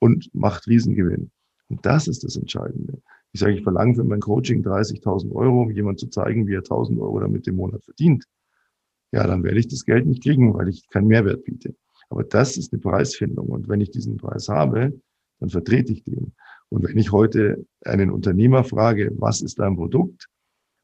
[0.00, 1.30] und macht Riesengewinn.
[1.68, 3.00] Und das ist das Entscheidende.
[3.32, 6.62] Ich sage, ich verlange für mein Coaching 30.000 Euro, um jemand zu zeigen, wie er
[6.62, 8.24] 1.000 Euro damit im Monat verdient.
[9.12, 11.74] Ja, dann werde ich das Geld nicht kriegen, weil ich keinen Mehrwert biete.
[12.08, 13.48] Aber das ist eine Preisfindung.
[13.48, 14.92] Und wenn ich diesen Preis habe,
[15.38, 16.32] dann vertrete ich den.
[16.68, 20.28] Und wenn ich heute einen Unternehmer frage, was ist dein Produkt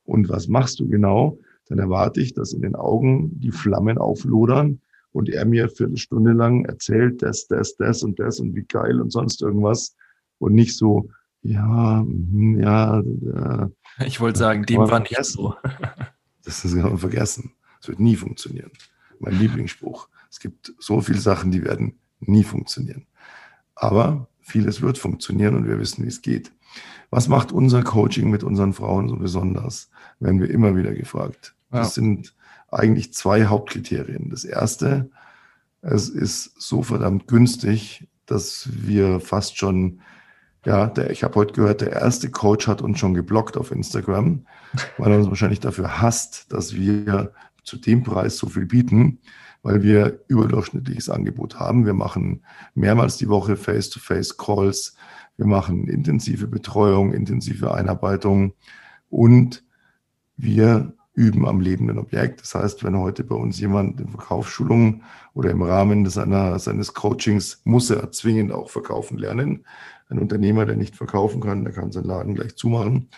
[0.04, 1.38] und was machst du genau,
[1.68, 4.80] dann erwarte ich, dass in den Augen die Flammen auflodern
[5.12, 8.64] und er mir für eine Stunde lang erzählt, das, das, das und das und wie
[8.64, 9.96] geil und sonst irgendwas
[10.38, 11.08] und nicht so,
[11.42, 13.02] ja, mhm, ja.
[13.22, 13.70] ja
[14.04, 15.54] ich wollte sagen, dem war nicht so.
[16.44, 17.52] das ist kann man vergessen.
[17.80, 18.70] Das wird nie funktionieren.
[19.20, 20.08] Mein Lieblingsspruch.
[20.30, 23.06] Es gibt so viele Sachen, die werden nie funktionieren.
[23.74, 26.52] Aber vieles wird funktionieren und wir wissen, wie es geht.
[27.10, 29.90] Was macht unser Coaching mit unseren Frauen so besonders?
[30.20, 31.54] Werden wir immer wieder gefragt.
[31.72, 31.80] Ja.
[31.80, 32.34] Das sind
[32.70, 34.30] eigentlich zwei Hauptkriterien.
[34.30, 35.10] Das erste,
[35.80, 40.00] es ist so verdammt günstig, dass wir fast schon,
[40.66, 44.46] ja, der, ich habe heute gehört, der erste Coach hat uns schon geblockt auf Instagram,
[44.98, 47.32] weil er uns wahrscheinlich dafür hasst, dass wir
[47.68, 49.20] zu dem Preis so viel bieten,
[49.62, 51.84] weil wir überdurchschnittliches Angebot haben.
[51.84, 52.42] Wir machen
[52.74, 54.96] mehrmals die Woche Face-to-Face-Calls,
[55.36, 58.54] wir machen intensive Betreuung, intensive Einarbeitung
[59.08, 59.64] und
[60.36, 62.40] wir üben am lebenden Objekt.
[62.40, 65.02] Das heißt, wenn heute bei uns jemand in Verkaufsschulungen
[65.34, 69.66] oder im Rahmen seiner, seines Coachings muss er zwingend auch verkaufen lernen.
[70.08, 73.08] Ein Unternehmer, der nicht verkaufen kann, der kann seinen Laden gleich zumachen.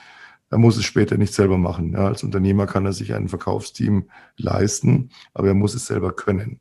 [0.51, 1.93] Er muss es später nicht selber machen.
[1.93, 6.61] Ja, als Unternehmer kann er sich ein Verkaufsteam leisten, aber er muss es selber können.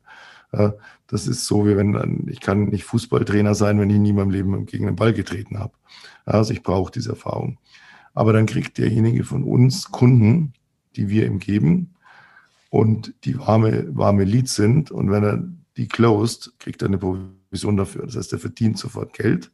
[0.52, 0.74] Ja,
[1.08, 4.30] das ist so, wie wenn ich kann nicht Fußballtrainer sein, wenn ich nie in meinem
[4.30, 5.72] Leben gegen den Ball getreten habe.
[6.26, 7.58] Ja, also ich brauche diese Erfahrung.
[8.14, 10.52] Aber dann kriegt derjenige von uns Kunden,
[10.96, 11.94] die wir ihm geben
[12.68, 14.90] und die warme, warme Leads sind.
[14.90, 15.44] Und wenn er
[15.76, 18.06] die closed, kriegt er eine Provision dafür.
[18.06, 19.50] Das heißt, er verdient sofort Geld.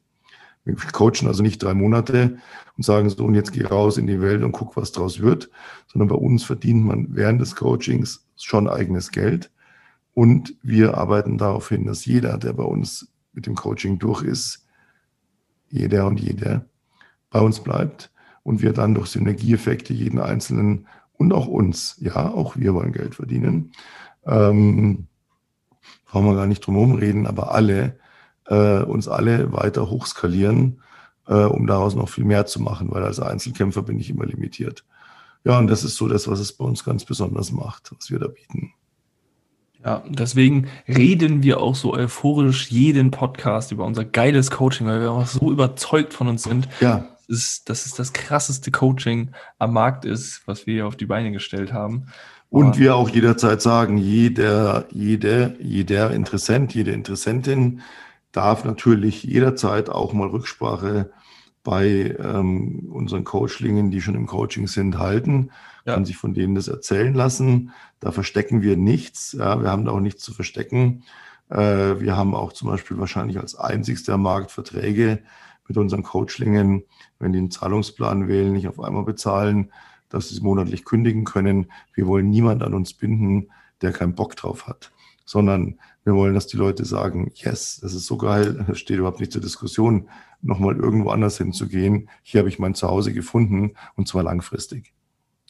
[0.67, 2.37] Wir coachen also nicht drei Monate
[2.75, 5.49] und sagen so, und jetzt geh raus in die Welt und guck, was draus wird,
[5.87, 9.51] sondern bei uns verdient man während des Coachings schon eigenes Geld.
[10.13, 14.65] Und wir arbeiten darauf hin, dass jeder, der bei uns mit dem Coaching durch ist,
[15.69, 16.65] jeder und jede
[17.29, 18.11] bei uns bleibt
[18.43, 21.97] und wir dann durch Synergieeffekte jeden Einzelnen und auch uns.
[21.99, 23.71] Ja, auch wir wollen Geld verdienen.
[24.25, 25.07] Ähm,
[26.05, 27.99] brauchen wir gar nicht drum herum reden, aber alle,
[28.47, 30.81] äh, uns alle weiter hochskalieren,
[31.27, 34.83] äh, um daraus noch viel mehr zu machen, weil als Einzelkämpfer bin ich immer limitiert.
[35.43, 38.19] Ja, und das ist so das, was es bei uns ganz besonders macht, was wir
[38.19, 38.73] da bieten.
[39.85, 45.11] Ja, deswegen reden wir auch so euphorisch jeden Podcast über unser geiles Coaching, weil wir
[45.11, 46.67] auch so überzeugt von uns sind.
[46.81, 51.31] Ja ist, dass es das krasseste Coaching am Markt ist, was wir auf die Beine
[51.31, 52.07] gestellt haben.
[52.49, 57.81] Und Aber wir auch jederzeit sagen, jeder, jede, jeder Interessent, jede Interessentin
[58.37, 61.09] darf natürlich jederzeit auch mal Rücksprache
[61.63, 65.49] bei ähm, unseren Coachlingen, die schon im Coaching sind, halten,
[65.85, 65.95] ja.
[65.95, 67.71] kann sich von denen das erzählen lassen.
[67.99, 69.31] Da verstecken wir nichts.
[69.33, 71.03] Ja, wir haben da auch nichts zu verstecken.
[71.49, 75.23] Äh, wir haben auch zum Beispiel wahrscheinlich als einzigster Markt Verträge
[75.67, 76.83] mit unseren Coachlingen,
[77.17, 79.71] wenn die einen Zahlungsplan wählen, nicht auf einmal bezahlen,
[80.09, 81.71] dass sie es monatlich kündigen können.
[81.91, 83.49] Wir wollen niemand an uns binden,
[83.81, 84.91] der keinen Bock drauf hat,
[85.25, 89.19] sondern wir wollen, dass die Leute sagen, yes, das ist so geil, das steht überhaupt
[89.19, 90.07] nicht zur Diskussion,
[90.41, 92.09] nochmal irgendwo anders hinzugehen.
[92.23, 94.93] Hier habe ich mein Zuhause gefunden und zwar langfristig.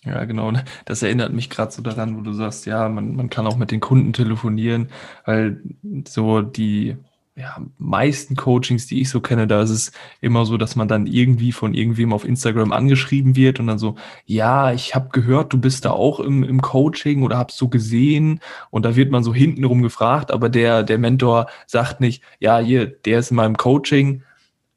[0.04, 0.52] Ja, genau.
[0.86, 3.72] Das erinnert mich gerade so daran, wo du sagst, ja, man, man kann auch mit
[3.72, 4.89] den Kunden telefonieren,
[5.26, 5.62] weil
[6.08, 6.98] so die
[7.38, 11.06] ja, meisten Coachings, die ich so kenne, da ist es immer so, dass man dann
[11.06, 13.95] irgendwie von irgendwem auf Instagram angeschrieben wird und dann so,
[14.26, 18.39] ja, ich habe gehört, du bist da auch im, im Coaching oder hab's so gesehen.
[18.71, 22.88] Und da wird man so hintenrum gefragt, aber der, der Mentor sagt nicht, ja, hier,
[22.88, 24.23] der ist in meinem Coaching,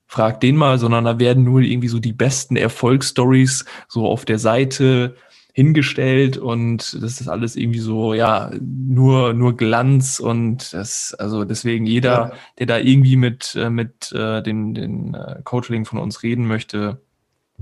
[0.06, 4.38] frag den mal, sondern da werden nur irgendwie so die besten Erfolgsstories so auf der
[4.38, 5.16] Seite
[5.60, 11.84] hingestellt und das ist alles irgendwie so, ja, nur, nur Glanz und das, also deswegen
[11.84, 16.46] jeder, der da irgendwie mit, äh, mit äh, den, den äh, Coaching von uns reden
[16.46, 17.02] möchte,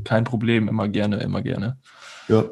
[0.05, 1.77] kein Problem, immer gerne, immer gerne.
[2.29, 2.45] Ja,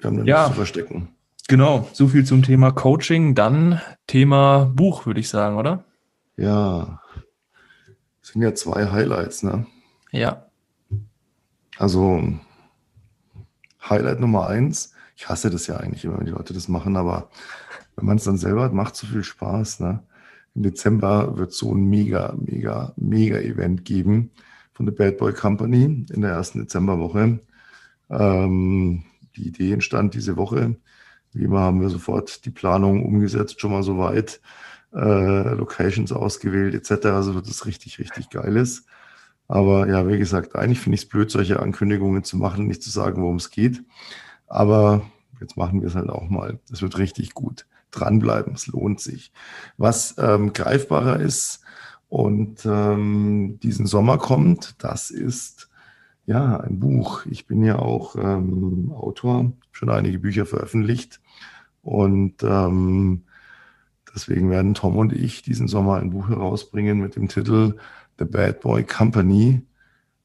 [0.00, 0.46] wir haben da ja.
[0.48, 1.10] zu verstecken.
[1.46, 3.36] Genau, so viel zum Thema Coaching.
[3.36, 5.84] Dann Thema Buch, würde ich sagen, oder?
[6.36, 7.00] Ja,
[8.20, 9.66] das sind ja zwei Highlights, ne?
[10.10, 10.46] Ja.
[11.78, 12.24] Also
[13.88, 14.94] Highlight Nummer eins.
[15.16, 17.30] Ich hasse das ja eigentlich immer, wenn die Leute das machen, aber
[17.96, 19.80] wenn man es dann selber hat, macht so viel Spaß.
[19.80, 20.02] Ne?
[20.54, 24.30] Im Dezember wird so ein mega, mega, mega Event geben
[24.72, 27.40] von der Bad Boy Company in der ersten Dezemberwoche.
[28.10, 29.04] Ähm,
[29.36, 30.76] die Idee entstand diese Woche.
[31.32, 34.40] Wie immer haben wir sofort die Planung umgesetzt, schon mal so weit,
[34.92, 37.06] äh, Locations ausgewählt etc.
[37.06, 38.86] Also wird es richtig, richtig geil ist.
[39.48, 42.90] Aber ja, wie gesagt, eigentlich finde ich es blöd, solche Ankündigungen zu machen, nicht zu
[42.90, 43.82] sagen, worum es geht.
[44.46, 45.02] Aber
[45.40, 46.58] jetzt machen wir es halt auch mal.
[46.72, 47.66] Es wird richtig gut.
[47.90, 49.32] Dranbleiben, es lohnt sich.
[49.76, 51.60] Was ähm, greifbarer ist
[52.08, 55.68] und ähm, diesen Sommer kommt, das ist
[56.26, 57.26] ja ein Buch.
[57.26, 61.20] Ich bin ja auch ähm, Autor, schon einige Bücher veröffentlicht
[61.82, 63.24] und ähm,
[64.14, 67.76] deswegen werden Tom und ich diesen Sommer ein Buch herausbringen mit dem Titel
[68.18, 69.62] The Bad Boy Company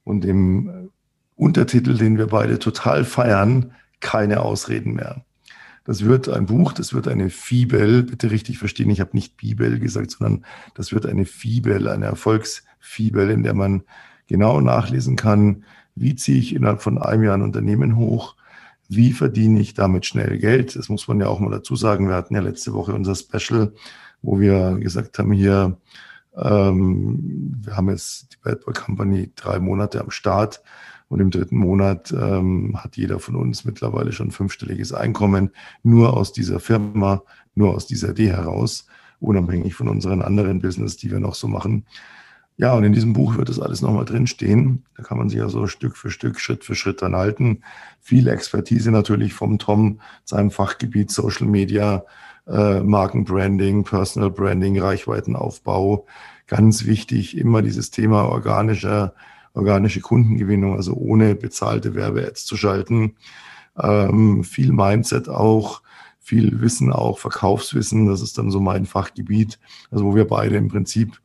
[0.03, 0.91] und dem
[1.35, 5.25] Untertitel, den wir beide total feiern, keine Ausreden mehr.
[5.85, 9.79] Das wird ein Buch, das wird eine Fibel, bitte richtig verstehen, ich habe nicht Bibel
[9.79, 13.83] gesagt, sondern das wird eine Fibel, eine Erfolgsfibel, in der man
[14.27, 15.63] genau nachlesen kann,
[15.95, 18.35] wie ziehe ich innerhalb von einem Jahr ein Unternehmen hoch,
[18.89, 20.75] wie verdiene ich damit schnell Geld.
[20.75, 22.09] Das muss man ja auch mal dazu sagen.
[22.09, 23.71] Wir hatten ja letzte Woche unser Special,
[24.21, 25.77] wo wir gesagt haben, hier,
[26.35, 30.61] ähm, wir haben jetzt die Bad Boy Company drei Monate am Start
[31.07, 35.51] und im dritten Monat ähm, hat jeder von uns mittlerweile schon fünfstelliges Einkommen,
[35.83, 37.21] nur aus dieser Firma,
[37.53, 38.87] nur aus dieser Idee heraus,
[39.19, 41.85] unabhängig von unseren anderen Business, die wir noch so machen.
[42.59, 44.83] Ja, und in diesem Buch wird das alles nochmal drinstehen.
[44.97, 47.61] Da kann man sich also Stück für Stück, Schritt für Schritt dran halten.
[48.01, 52.03] Viel Expertise natürlich vom Tom, seinem Fachgebiet Social Media,
[52.47, 56.05] äh, Markenbranding, Personal Branding, Reichweitenaufbau.
[56.47, 59.13] Ganz wichtig, immer dieses Thema organischer
[59.53, 63.15] organische Kundengewinnung, also ohne bezahlte Werbe-Ads zu schalten.
[63.81, 65.81] Ähm, viel Mindset auch,
[66.19, 69.59] viel Wissen auch, Verkaufswissen, das ist dann so mein Fachgebiet,
[69.91, 71.19] also wo wir beide im Prinzip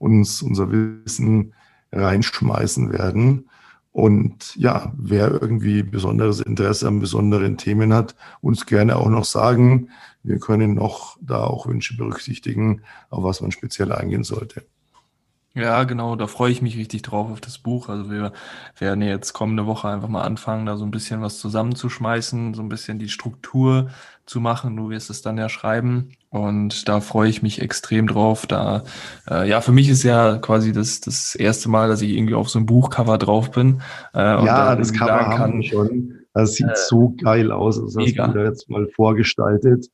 [0.00, 1.52] uns unser Wissen
[1.92, 3.48] reinschmeißen werden.
[3.92, 9.90] Und ja, wer irgendwie besonderes Interesse an besonderen Themen hat, uns gerne auch noch sagen.
[10.22, 14.64] Wir können noch da auch Wünsche berücksichtigen, auf was man speziell eingehen sollte.
[15.54, 17.88] Ja, genau, da freue ich mich richtig drauf auf das Buch.
[17.88, 18.32] Also wir
[18.78, 22.68] werden jetzt kommende Woche einfach mal anfangen, da so ein bisschen was zusammenzuschmeißen, so ein
[22.68, 23.90] bisschen die Struktur
[24.26, 24.76] zu machen.
[24.76, 26.12] Du wirst es dann ja schreiben.
[26.28, 28.46] Und da freue ich mich extrem drauf.
[28.46, 28.84] Da,
[29.28, 32.48] äh, ja, für mich ist ja quasi das, das erste Mal, dass ich irgendwie auf
[32.48, 33.82] so einem Buchcover drauf bin.
[34.14, 36.18] Äh, ja, das Cover haben kann, wir schon.
[36.32, 37.80] Das sieht äh, so geil aus.
[37.80, 38.28] Das mega.
[38.28, 39.88] hast du jetzt mal vorgestaltet.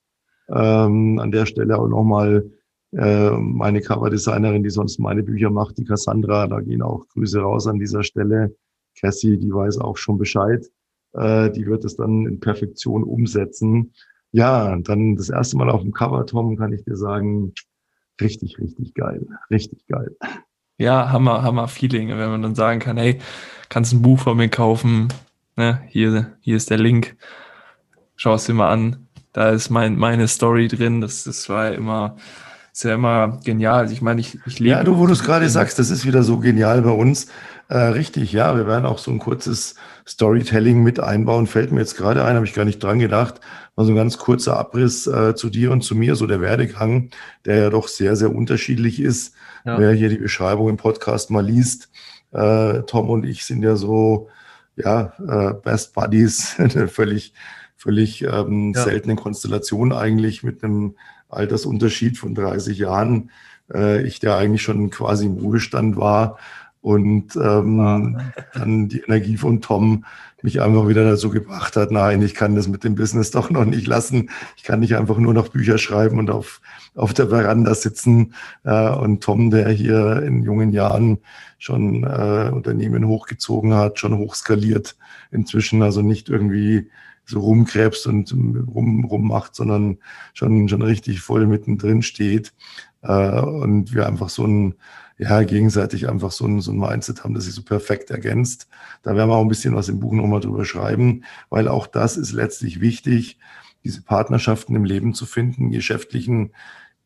[0.50, 2.50] Ähm, an der Stelle auch nochmal äh,
[2.92, 7.78] meine Coverdesignerin, die sonst meine Bücher macht, die Cassandra, da gehen auch Grüße raus an
[7.78, 8.54] dieser Stelle.
[8.98, 10.66] Cassie, die weiß auch schon Bescheid.
[11.12, 13.92] Äh, die wird es dann in Perfektion umsetzen.
[14.32, 17.52] Ja, dann das erste Mal auf dem Cover, Tom, kann ich dir sagen,
[18.20, 19.26] richtig, richtig geil.
[19.50, 20.16] Richtig geil.
[20.78, 23.18] Ja, Hammer, Hammer Feeling, wenn man dann sagen kann, hey,
[23.70, 25.08] kannst ein Buch von mir kaufen,
[25.56, 27.16] ne, hier, hier ist der Link,
[28.14, 32.16] schau es dir mal an, da ist mein, meine Story drin, das, das war immer,
[32.76, 33.80] ist ja immer genial.
[33.80, 34.72] Also ich meine, ich, ich lebe.
[34.72, 37.28] Ja, du, wo du es gerade sagst, das ist wieder so genial bei uns.
[37.68, 41.46] Äh, richtig, ja, wir werden auch so ein kurzes Storytelling mit einbauen.
[41.46, 43.40] Fällt mir jetzt gerade ein, habe ich gar nicht dran gedacht.
[43.76, 47.08] Mal so ein ganz kurzer Abriss äh, zu dir und zu mir, so der Werdegang,
[47.46, 49.34] der ja doch sehr, sehr unterschiedlich ist.
[49.64, 49.78] Ja.
[49.78, 51.88] Wer hier die Beschreibung im Podcast mal liest,
[52.32, 54.28] äh, Tom und ich sind ja so,
[54.76, 57.32] ja, äh, Best Buddies, eine völlig,
[57.74, 58.82] völlig ähm, ja.
[58.82, 60.94] seltene Konstellation eigentlich mit einem
[61.28, 63.30] Altersunterschied von 30 Jahren.
[63.72, 66.38] Äh, ich, der eigentlich schon quasi im Ruhestand war
[66.80, 68.16] und ähm,
[68.54, 70.04] dann die Energie von Tom
[70.46, 73.64] mich einfach wieder dazu gebracht hat, nein, ich kann das mit dem Business doch noch
[73.64, 74.30] nicht lassen.
[74.56, 76.60] Ich kann nicht einfach nur noch Bücher schreiben und auf,
[76.94, 78.32] auf der Veranda sitzen.
[78.62, 81.18] Äh, und Tom, der hier in jungen Jahren
[81.58, 84.96] schon äh, Unternehmen hochgezogen hat, schon hochskaliert
[85.32, 86.88] inzwischen, also nicht irgendwie
[87.26, 89.98] so rumkrebst und rum, rummacht, sondern
[90.32, 92.54] schon, schon richtig voll mittendrin steht.
[93.02, 94.74] Äh, und wir einfach so ein,
[95.18, 98.68] ja, gegenseitig einfach so ein, so ein Mindset haben, das sich so perfekt ergänzt.
[99.02, 102.16] Da werden wir auch ein bisschen was im Buch nochmal drüber schreiben, weil auch das
[102.16, 103.38] ist letztlich wichtig,
[103.82, 106.52] diese Partnerschaften im Leben zu finden, geschäftlichen,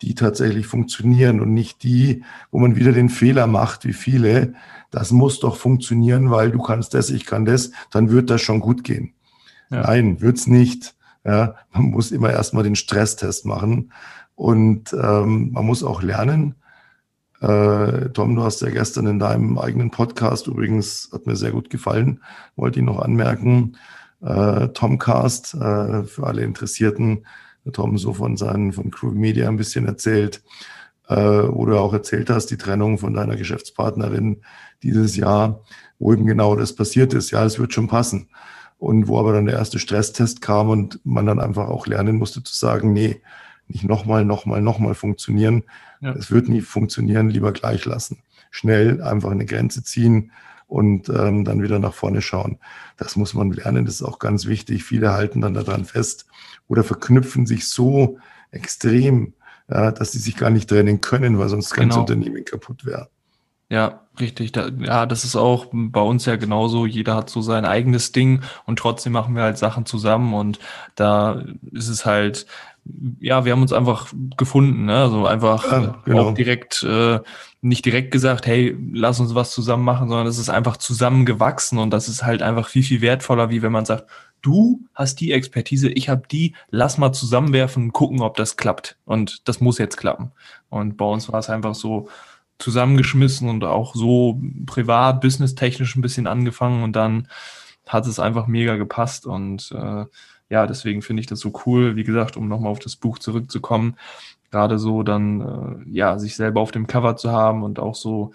[0.03, 4.55] die tatsächlich funktionieren und nicht die, wo man wieder den Fehler macht, wie viele.
[4.91, 8.61] Das muss doch funktionieren, weil du kannst das, ich kann das, dann wird das schon
[8.61, 9.13] gut gehen.
[9.71, 9.83] Ja.
[9.83, 10.95] Nein, wird's nicht.
[11.25, 13.93] Ja, man muss immer erstmal den Stresstest machen
[14.35, 16.55] und ähm, man muss auch lernen.
[17.41, 21.71] Äh, Tom, du hast ja gestern in deinem eigenen Podcast, übrigens hat mir sehr gut
[21.71, 22.23] gefallen,
[22.57, 23.77] wollte ihn noch anmerken,
[24.23, 27.27] äh, Tomcast, äh, für alle Interessierten,
[27.73, 30.43] Tom so von seinen, von Crew Media ein bisschen erzählt,
[31.09, 34.43] äh, wo du auch erzählt hast, die Trennung von deiner Geschäftspartnerin
[34.83, 35.61] dieses Jahr,
[35.99, 37.31] wo eben genau das passiert ist.
[37.31, 38.29] Ja, es wird schon passen.
[38.81, 42.43] Und wo aber dann der erste Stresstest kam und man dann einfach auch lernen musste
[42.43, 43.21] zu sagen, nee,
[43.69, 45.65] nicht nochmal, nochmal, nochmal funktionieren.
[46.01, 46.35] Es ja.
[46.35, 48.23] wird nie funktionieren, lieber gleich lassen.
[48.51, 50.33] Schnell einfach eine Grenze ziehen
[50.67, 52.59] und ähm, dann wieder nach vorne schauen.
[52.97, 54.83] Das muss man lernen, das ist auch ganz wichtig.
[54.83, 56.27] Viele halten dann daran fest
[56.67, 58.19] oder verknüpfen sich so
[58.51, 59.35] extrem,
[59.69, 62.01] ja, dass sie sich gar nicht trennen können, weil sonst das ganze genau.
[62.01, 63.11] Unternehmen kaputt wäre.
[63.71, 64.51] Ja, richtig.
[64.51, 66.87] Da, ja, das ist auch bei uns ja genauso.
[66.87, 70.59] Jeder hat so sein eigenes Ding und trotzdem machen wir halt Sachen zusammen und
[70.97, 72.47] da ist es halt,
[73.21, 74.97] ja, wir haben uns einfach gefunden, ne?
[74.97, 76.31] also einfach ja, genau.
[76.31, 77.21] auch direkt, äh,
[77.61, 81.91] nicht direkt gesagt, hey, lass uns was zusammen machen, sondern es ist einfach zusammengewachsen und
[81.91, 84.07] das ist halt einfach viel, viel wertvoller, wie wenn man sagt,
[84.43, 88.97] du hast die Expertise, ich habe die, lass mal zusammenwerfen und gucken, ob das klappt.
[89.05, 90.33] Und das muss jetzt klappen.
[90.71, 92.09] Und bei uns war es einfach so
[92.61, 97.29] zusammengeschmissen und auch so privat, businesstechnisch ein bisschen angefangen und dann
[97.87, 100.05] hat es einfach mega gepasst und äh,
[100.49, 103.97] ja, deswegen finde ich das so cool, wie gesagt, um nochmal auf das Buch zurückzukommen,
[104.51, 105.41] gerade so dann,
[105.87, 108.33] äh, ja, sich selber auf dem Cover zu haben und auch so,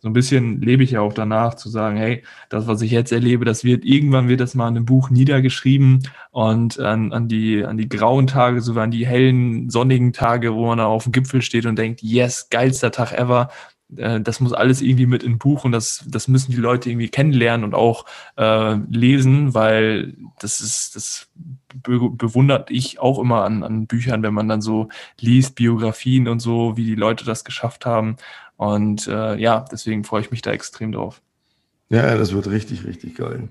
[0.00, 3.12] so ein bisschen lebe ich ja auch danach zu sagen, hey, das, was ich jetzt
[3.12, 7.64] erlebe, das wird, irgendwann wird das mal in einem Buch niedergeschrieben und an, an die,
[7.64, 11.12] an die grauen Tage, so an die hellen, sonnigen Tage, wo man da auf dem
[11.12, 13.50] Gipfel steht und denkt, yes, geilster Tag ever,
[13.96, 17.08] äh, das muss alles irgendwie mit in Buch und das, das müssen die Leute irgendwie
[17.08, 18.04] kennenlernen und auch
[18.36, 21.28] äh, lesen, weil das ist, das
[21.74, 24.88] be bewundert ich auch immer an, an Büchern, wenn man dann so
[25.20, 28.16] liest, Biografien und so, wie die Leute das geschafft haben.
[28.60, 31.22] Und äh, ja, deswegen freue ich mich da extrem drauf.
[31.88, 33.48] Ja, das wird richtig, richtig geil.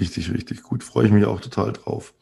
[0.00, 0.82] Richtig, richtig gut.
[0.82, 2.14] Freue ich mich auch total drauf.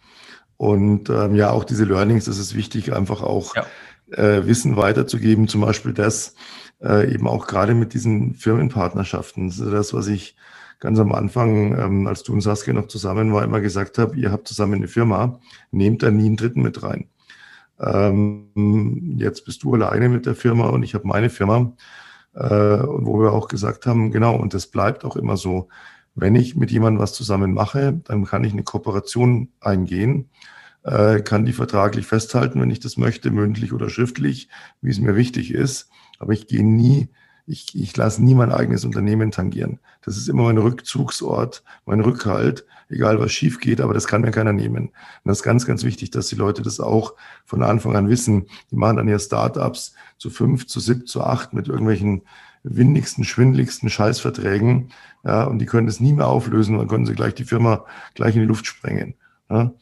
[0.57, 3.65] Und ähm, ja, auch diese Learnings, das ist wichtig, einfach auch ja
[4.11, 6.35] äh, Wissen weiterzugeben, zum Beispiel das
[6.83, 9.49] äh, eben auch gerade mit diesen Firmenpartnerschaften.
[9.49, 10.37] Das ist das, was ich
[10.81, 14.33] ganz am Anfang, ähm, als du und Saskia noch zusammen war, immer gesagt habe, ihr
[14.33, 15.41] habt zusammen eine Firma,
[15.71, 17.09] nehmt da nie einen Dritten mit rein.
[17.81, 21.73] Ähm, jetzt bist du alleine mit der Firma und ich habe meine Firma.
[22.35, 25.69] Äh, und wo wir auch gesagt haben, genau, und das bleibt auch immer so.
[26.15, 30.31] Wenn ich mit jemandem was zusammen mache, dann kann ich eine Kooperation eingehen
[30.85, 34.49] äh, kann die vertraglich festhalten, wenn ich das möchte, mündlich oder schriftlich,
[34.81, 35.89] wie es mir wichtig ist.
[36.19, 37.09] Aber ich gehe nie,
[37.47, 39.79] ich, ich lasse nie mein eigenes Unternehmen tangieren.
[40.03, 44.31] Das ist immer mein Rückzugsort, mein Rückhalt, egal was schief geht, aber das kann mir
[44.31, 44.87] keiner nehmen.
[44.87, 44.93] Und
[45.25, 47.15] das ist ganz, ganz wichtig, dass die Leute das auch
[47.45, 48.47] von Anfang an wissen.
[48.71, 52.23] Die machen dann ja Startups zu fünf, zu sieb, zu acht mit irgendwelchen
[52.63, 54.91] windigsten, schwindeligsten Scheißverträgen.
[55.23, 57.85] Ja, und die können das nie mehr auflösen, dann können sie gleich die Firma
[58.15, 59.15] gleich in die Luft sprengen.
[59.51, 59.73] Ja.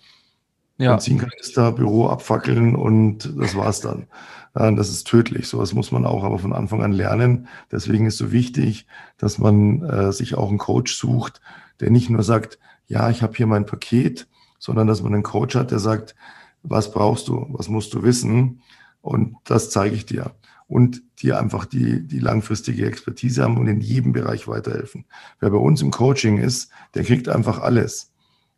[0.78, 0.92] Ja.
[0.92, 4.06] Benzinkanister, Büro abfackeln und das war's dann.
[4.54, 5.48] Das ist tödlich.
[5.48, 7.48] Sowas muss man auch aber von Anfang an lernen.
[7.70, 8.86] Deswegen ist so wichtig,
[9.16, 11.40] dass man äh, sich auch einen Coach sucht,
[11.80, 14.28] der nicht nur sagt, ja, ich habe hier mein Paket,
[14.58, 16.14] sondern dass man einen Coach hat, der sagt,
[16.62, 18.62] was brauchst du, was musst du wissen
[19.00, 20.32] und das zeige ich dir.
[20.68, 25.06] Und die einfach die, die langfristige Expertise haben und in jedem Bereich weiterhelfen.
[25.40, 28.11] Wer bei uns im Coaching ist, der kriegt einfach alles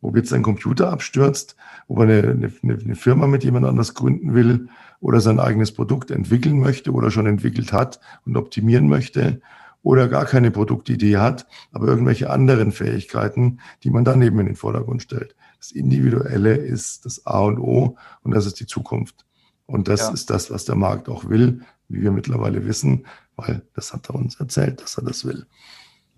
[0.04, 1.56] ob jetzt ein Computer abstürzt,
[1.88, 4.68] ob er eine, eine, eine Firma mit jemand anders gründen will
[5.00, 9.40] oder sein eigenes Produkt entwickeln möchte oder schon entwickelt hat und optimieren möchte
[9.82, 14.56] oder gar keine Produktidee hat, aber irgendwelche anderen Fähigkeiten, die man dann eben in den
[14.56, 15.36] Vordergrund stellt.
[15.58, 19.24] Das Individuelle ist das A und O und das ist die Zukunft.
[19.66, 20.10] Und das ja.
[20.12, 24.14] ist das, was der Markt auch will, wie wir mittlerweile wissen, weil das hat er
[24.14, 25.46] uns erzählt, dass er das will.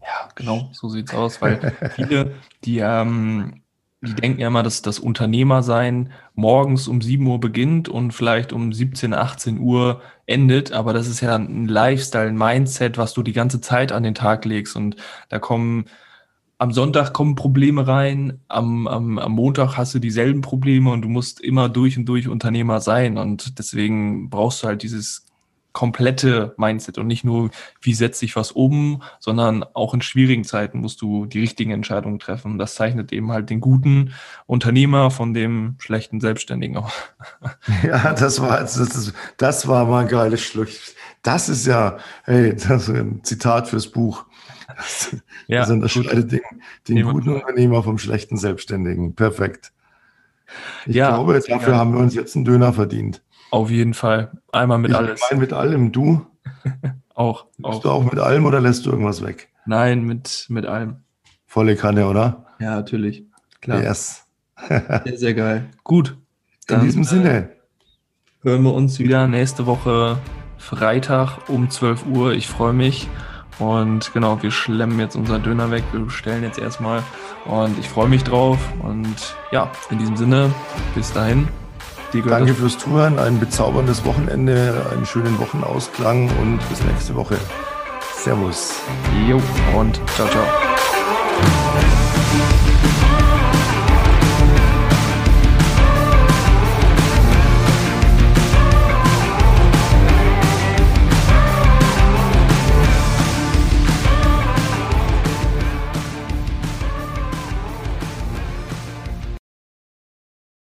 [0.00, 2.34] Ja, genau, so sieht's aus, weil viele,
[2.64, 3.62] die ähm,
[4.02, 8.72] die denken ja immer, dass das Unternehmersein morgens um 7 Uhr beginnt und vielleicht um
[8.72, 13.32] 17, 18 Uhr endet, aber das ist ja ein Lifestyle, ein Mindset, was du die
[13.32, 14.76] ganze Zeit an den Tag legst.
[14.76, 14.96] Und
[15.28, 15.86] da kommen
[16.58, 21.08] am Sonntag kommen Probleme rein, am, am, am Montag hast du dieselben Probleme und du
[21.08, 23.18] musst immer durch und durch Unternehmer sein.
[23.18, 25.25] Und deswegen brauchst du halt dieses
[25.76, 27.50] komplette Mindset und nicht nur,
[27.82, 32.18] wie setze ich was um, sondern auch in schwierigen Zeiten musst du die richtigen Entscheidungen
[32.18, 32.56] treffen.
[32.56, 34.14] Das zeichnet eben halt den guten
[34.46, 36.92] Unternehmer von dem schlechten Selbstständigen aus.
[37.82, 40.68] Ja, das war, das, ist, das war mal ein geiles Schluck.
[41.22, 44.24] Das ist ja, hey, das ist ein Zitat fürs Buch.
[44.74, 45.14] Das,
[45.46, 46.40] ja, das unterscheidet den,
[46.88, 49.14] den guten Unternehmer vom schlechten Selbstständigen.
[49.14, 49.72] Perfekt.
[50.86, 53.20] Ich ja, glaube, dafür haben wir uns jetzt einen Döner verdient.
[53.50, 54.32] Auf jeden Fall.
[54.52, 55.20] Einmal mit ich alles.
[55.30, 55.92] Mein mit allem.
[55.92, 56.26] Du?
[57.14, 57.46] auch.
[57.56, 57.82] Bist auch.
[57.82, 59.48] du auch mit allem oder lässt du irgendwas weg?
[59.66, 60.98] Nein, mit, mit allem.
[61.46, 62.46] Volle Kanne, oder?
[62.58, 63.24] Ja, natürlich.
[63.60, 63.82] Klar.
[63.82, 64.26] Yes.
[64.68, 65.70] sehr, sehr geil.
[65.84, 66.16] Gut.
[66.66, 67.30] Dann, In diesem Sinne.
[67.38, 67.48] Äh,
[68.42, 70.18] hören wir uns wieder nächste Woche
[70.58, 72.32] Freitag um 12 Uhr.
[72.32, 73.08] Ich freue mich.
[73.58, 75.84] Und genau, wir schlemmen jetzt unser Döner weg.
[75.92, 77.02] Wir bestellen jetzt erstmal
[77.46, 78.58] Und ich freue mich drauf.
[78.82, 80.54] Und ja, in diesem Sinne,
[80.94, 81.48] bis dahin.
[82.12, 87.36] Danke fürs Touren, ein bezauberndes Wochenende, einen schönen Wochenausklang und bis nächste Woche.
[88.16, 88.74] Servus.
[89.28, 89.40] Jo,
[89.76, 90.44] und ciao, ciao.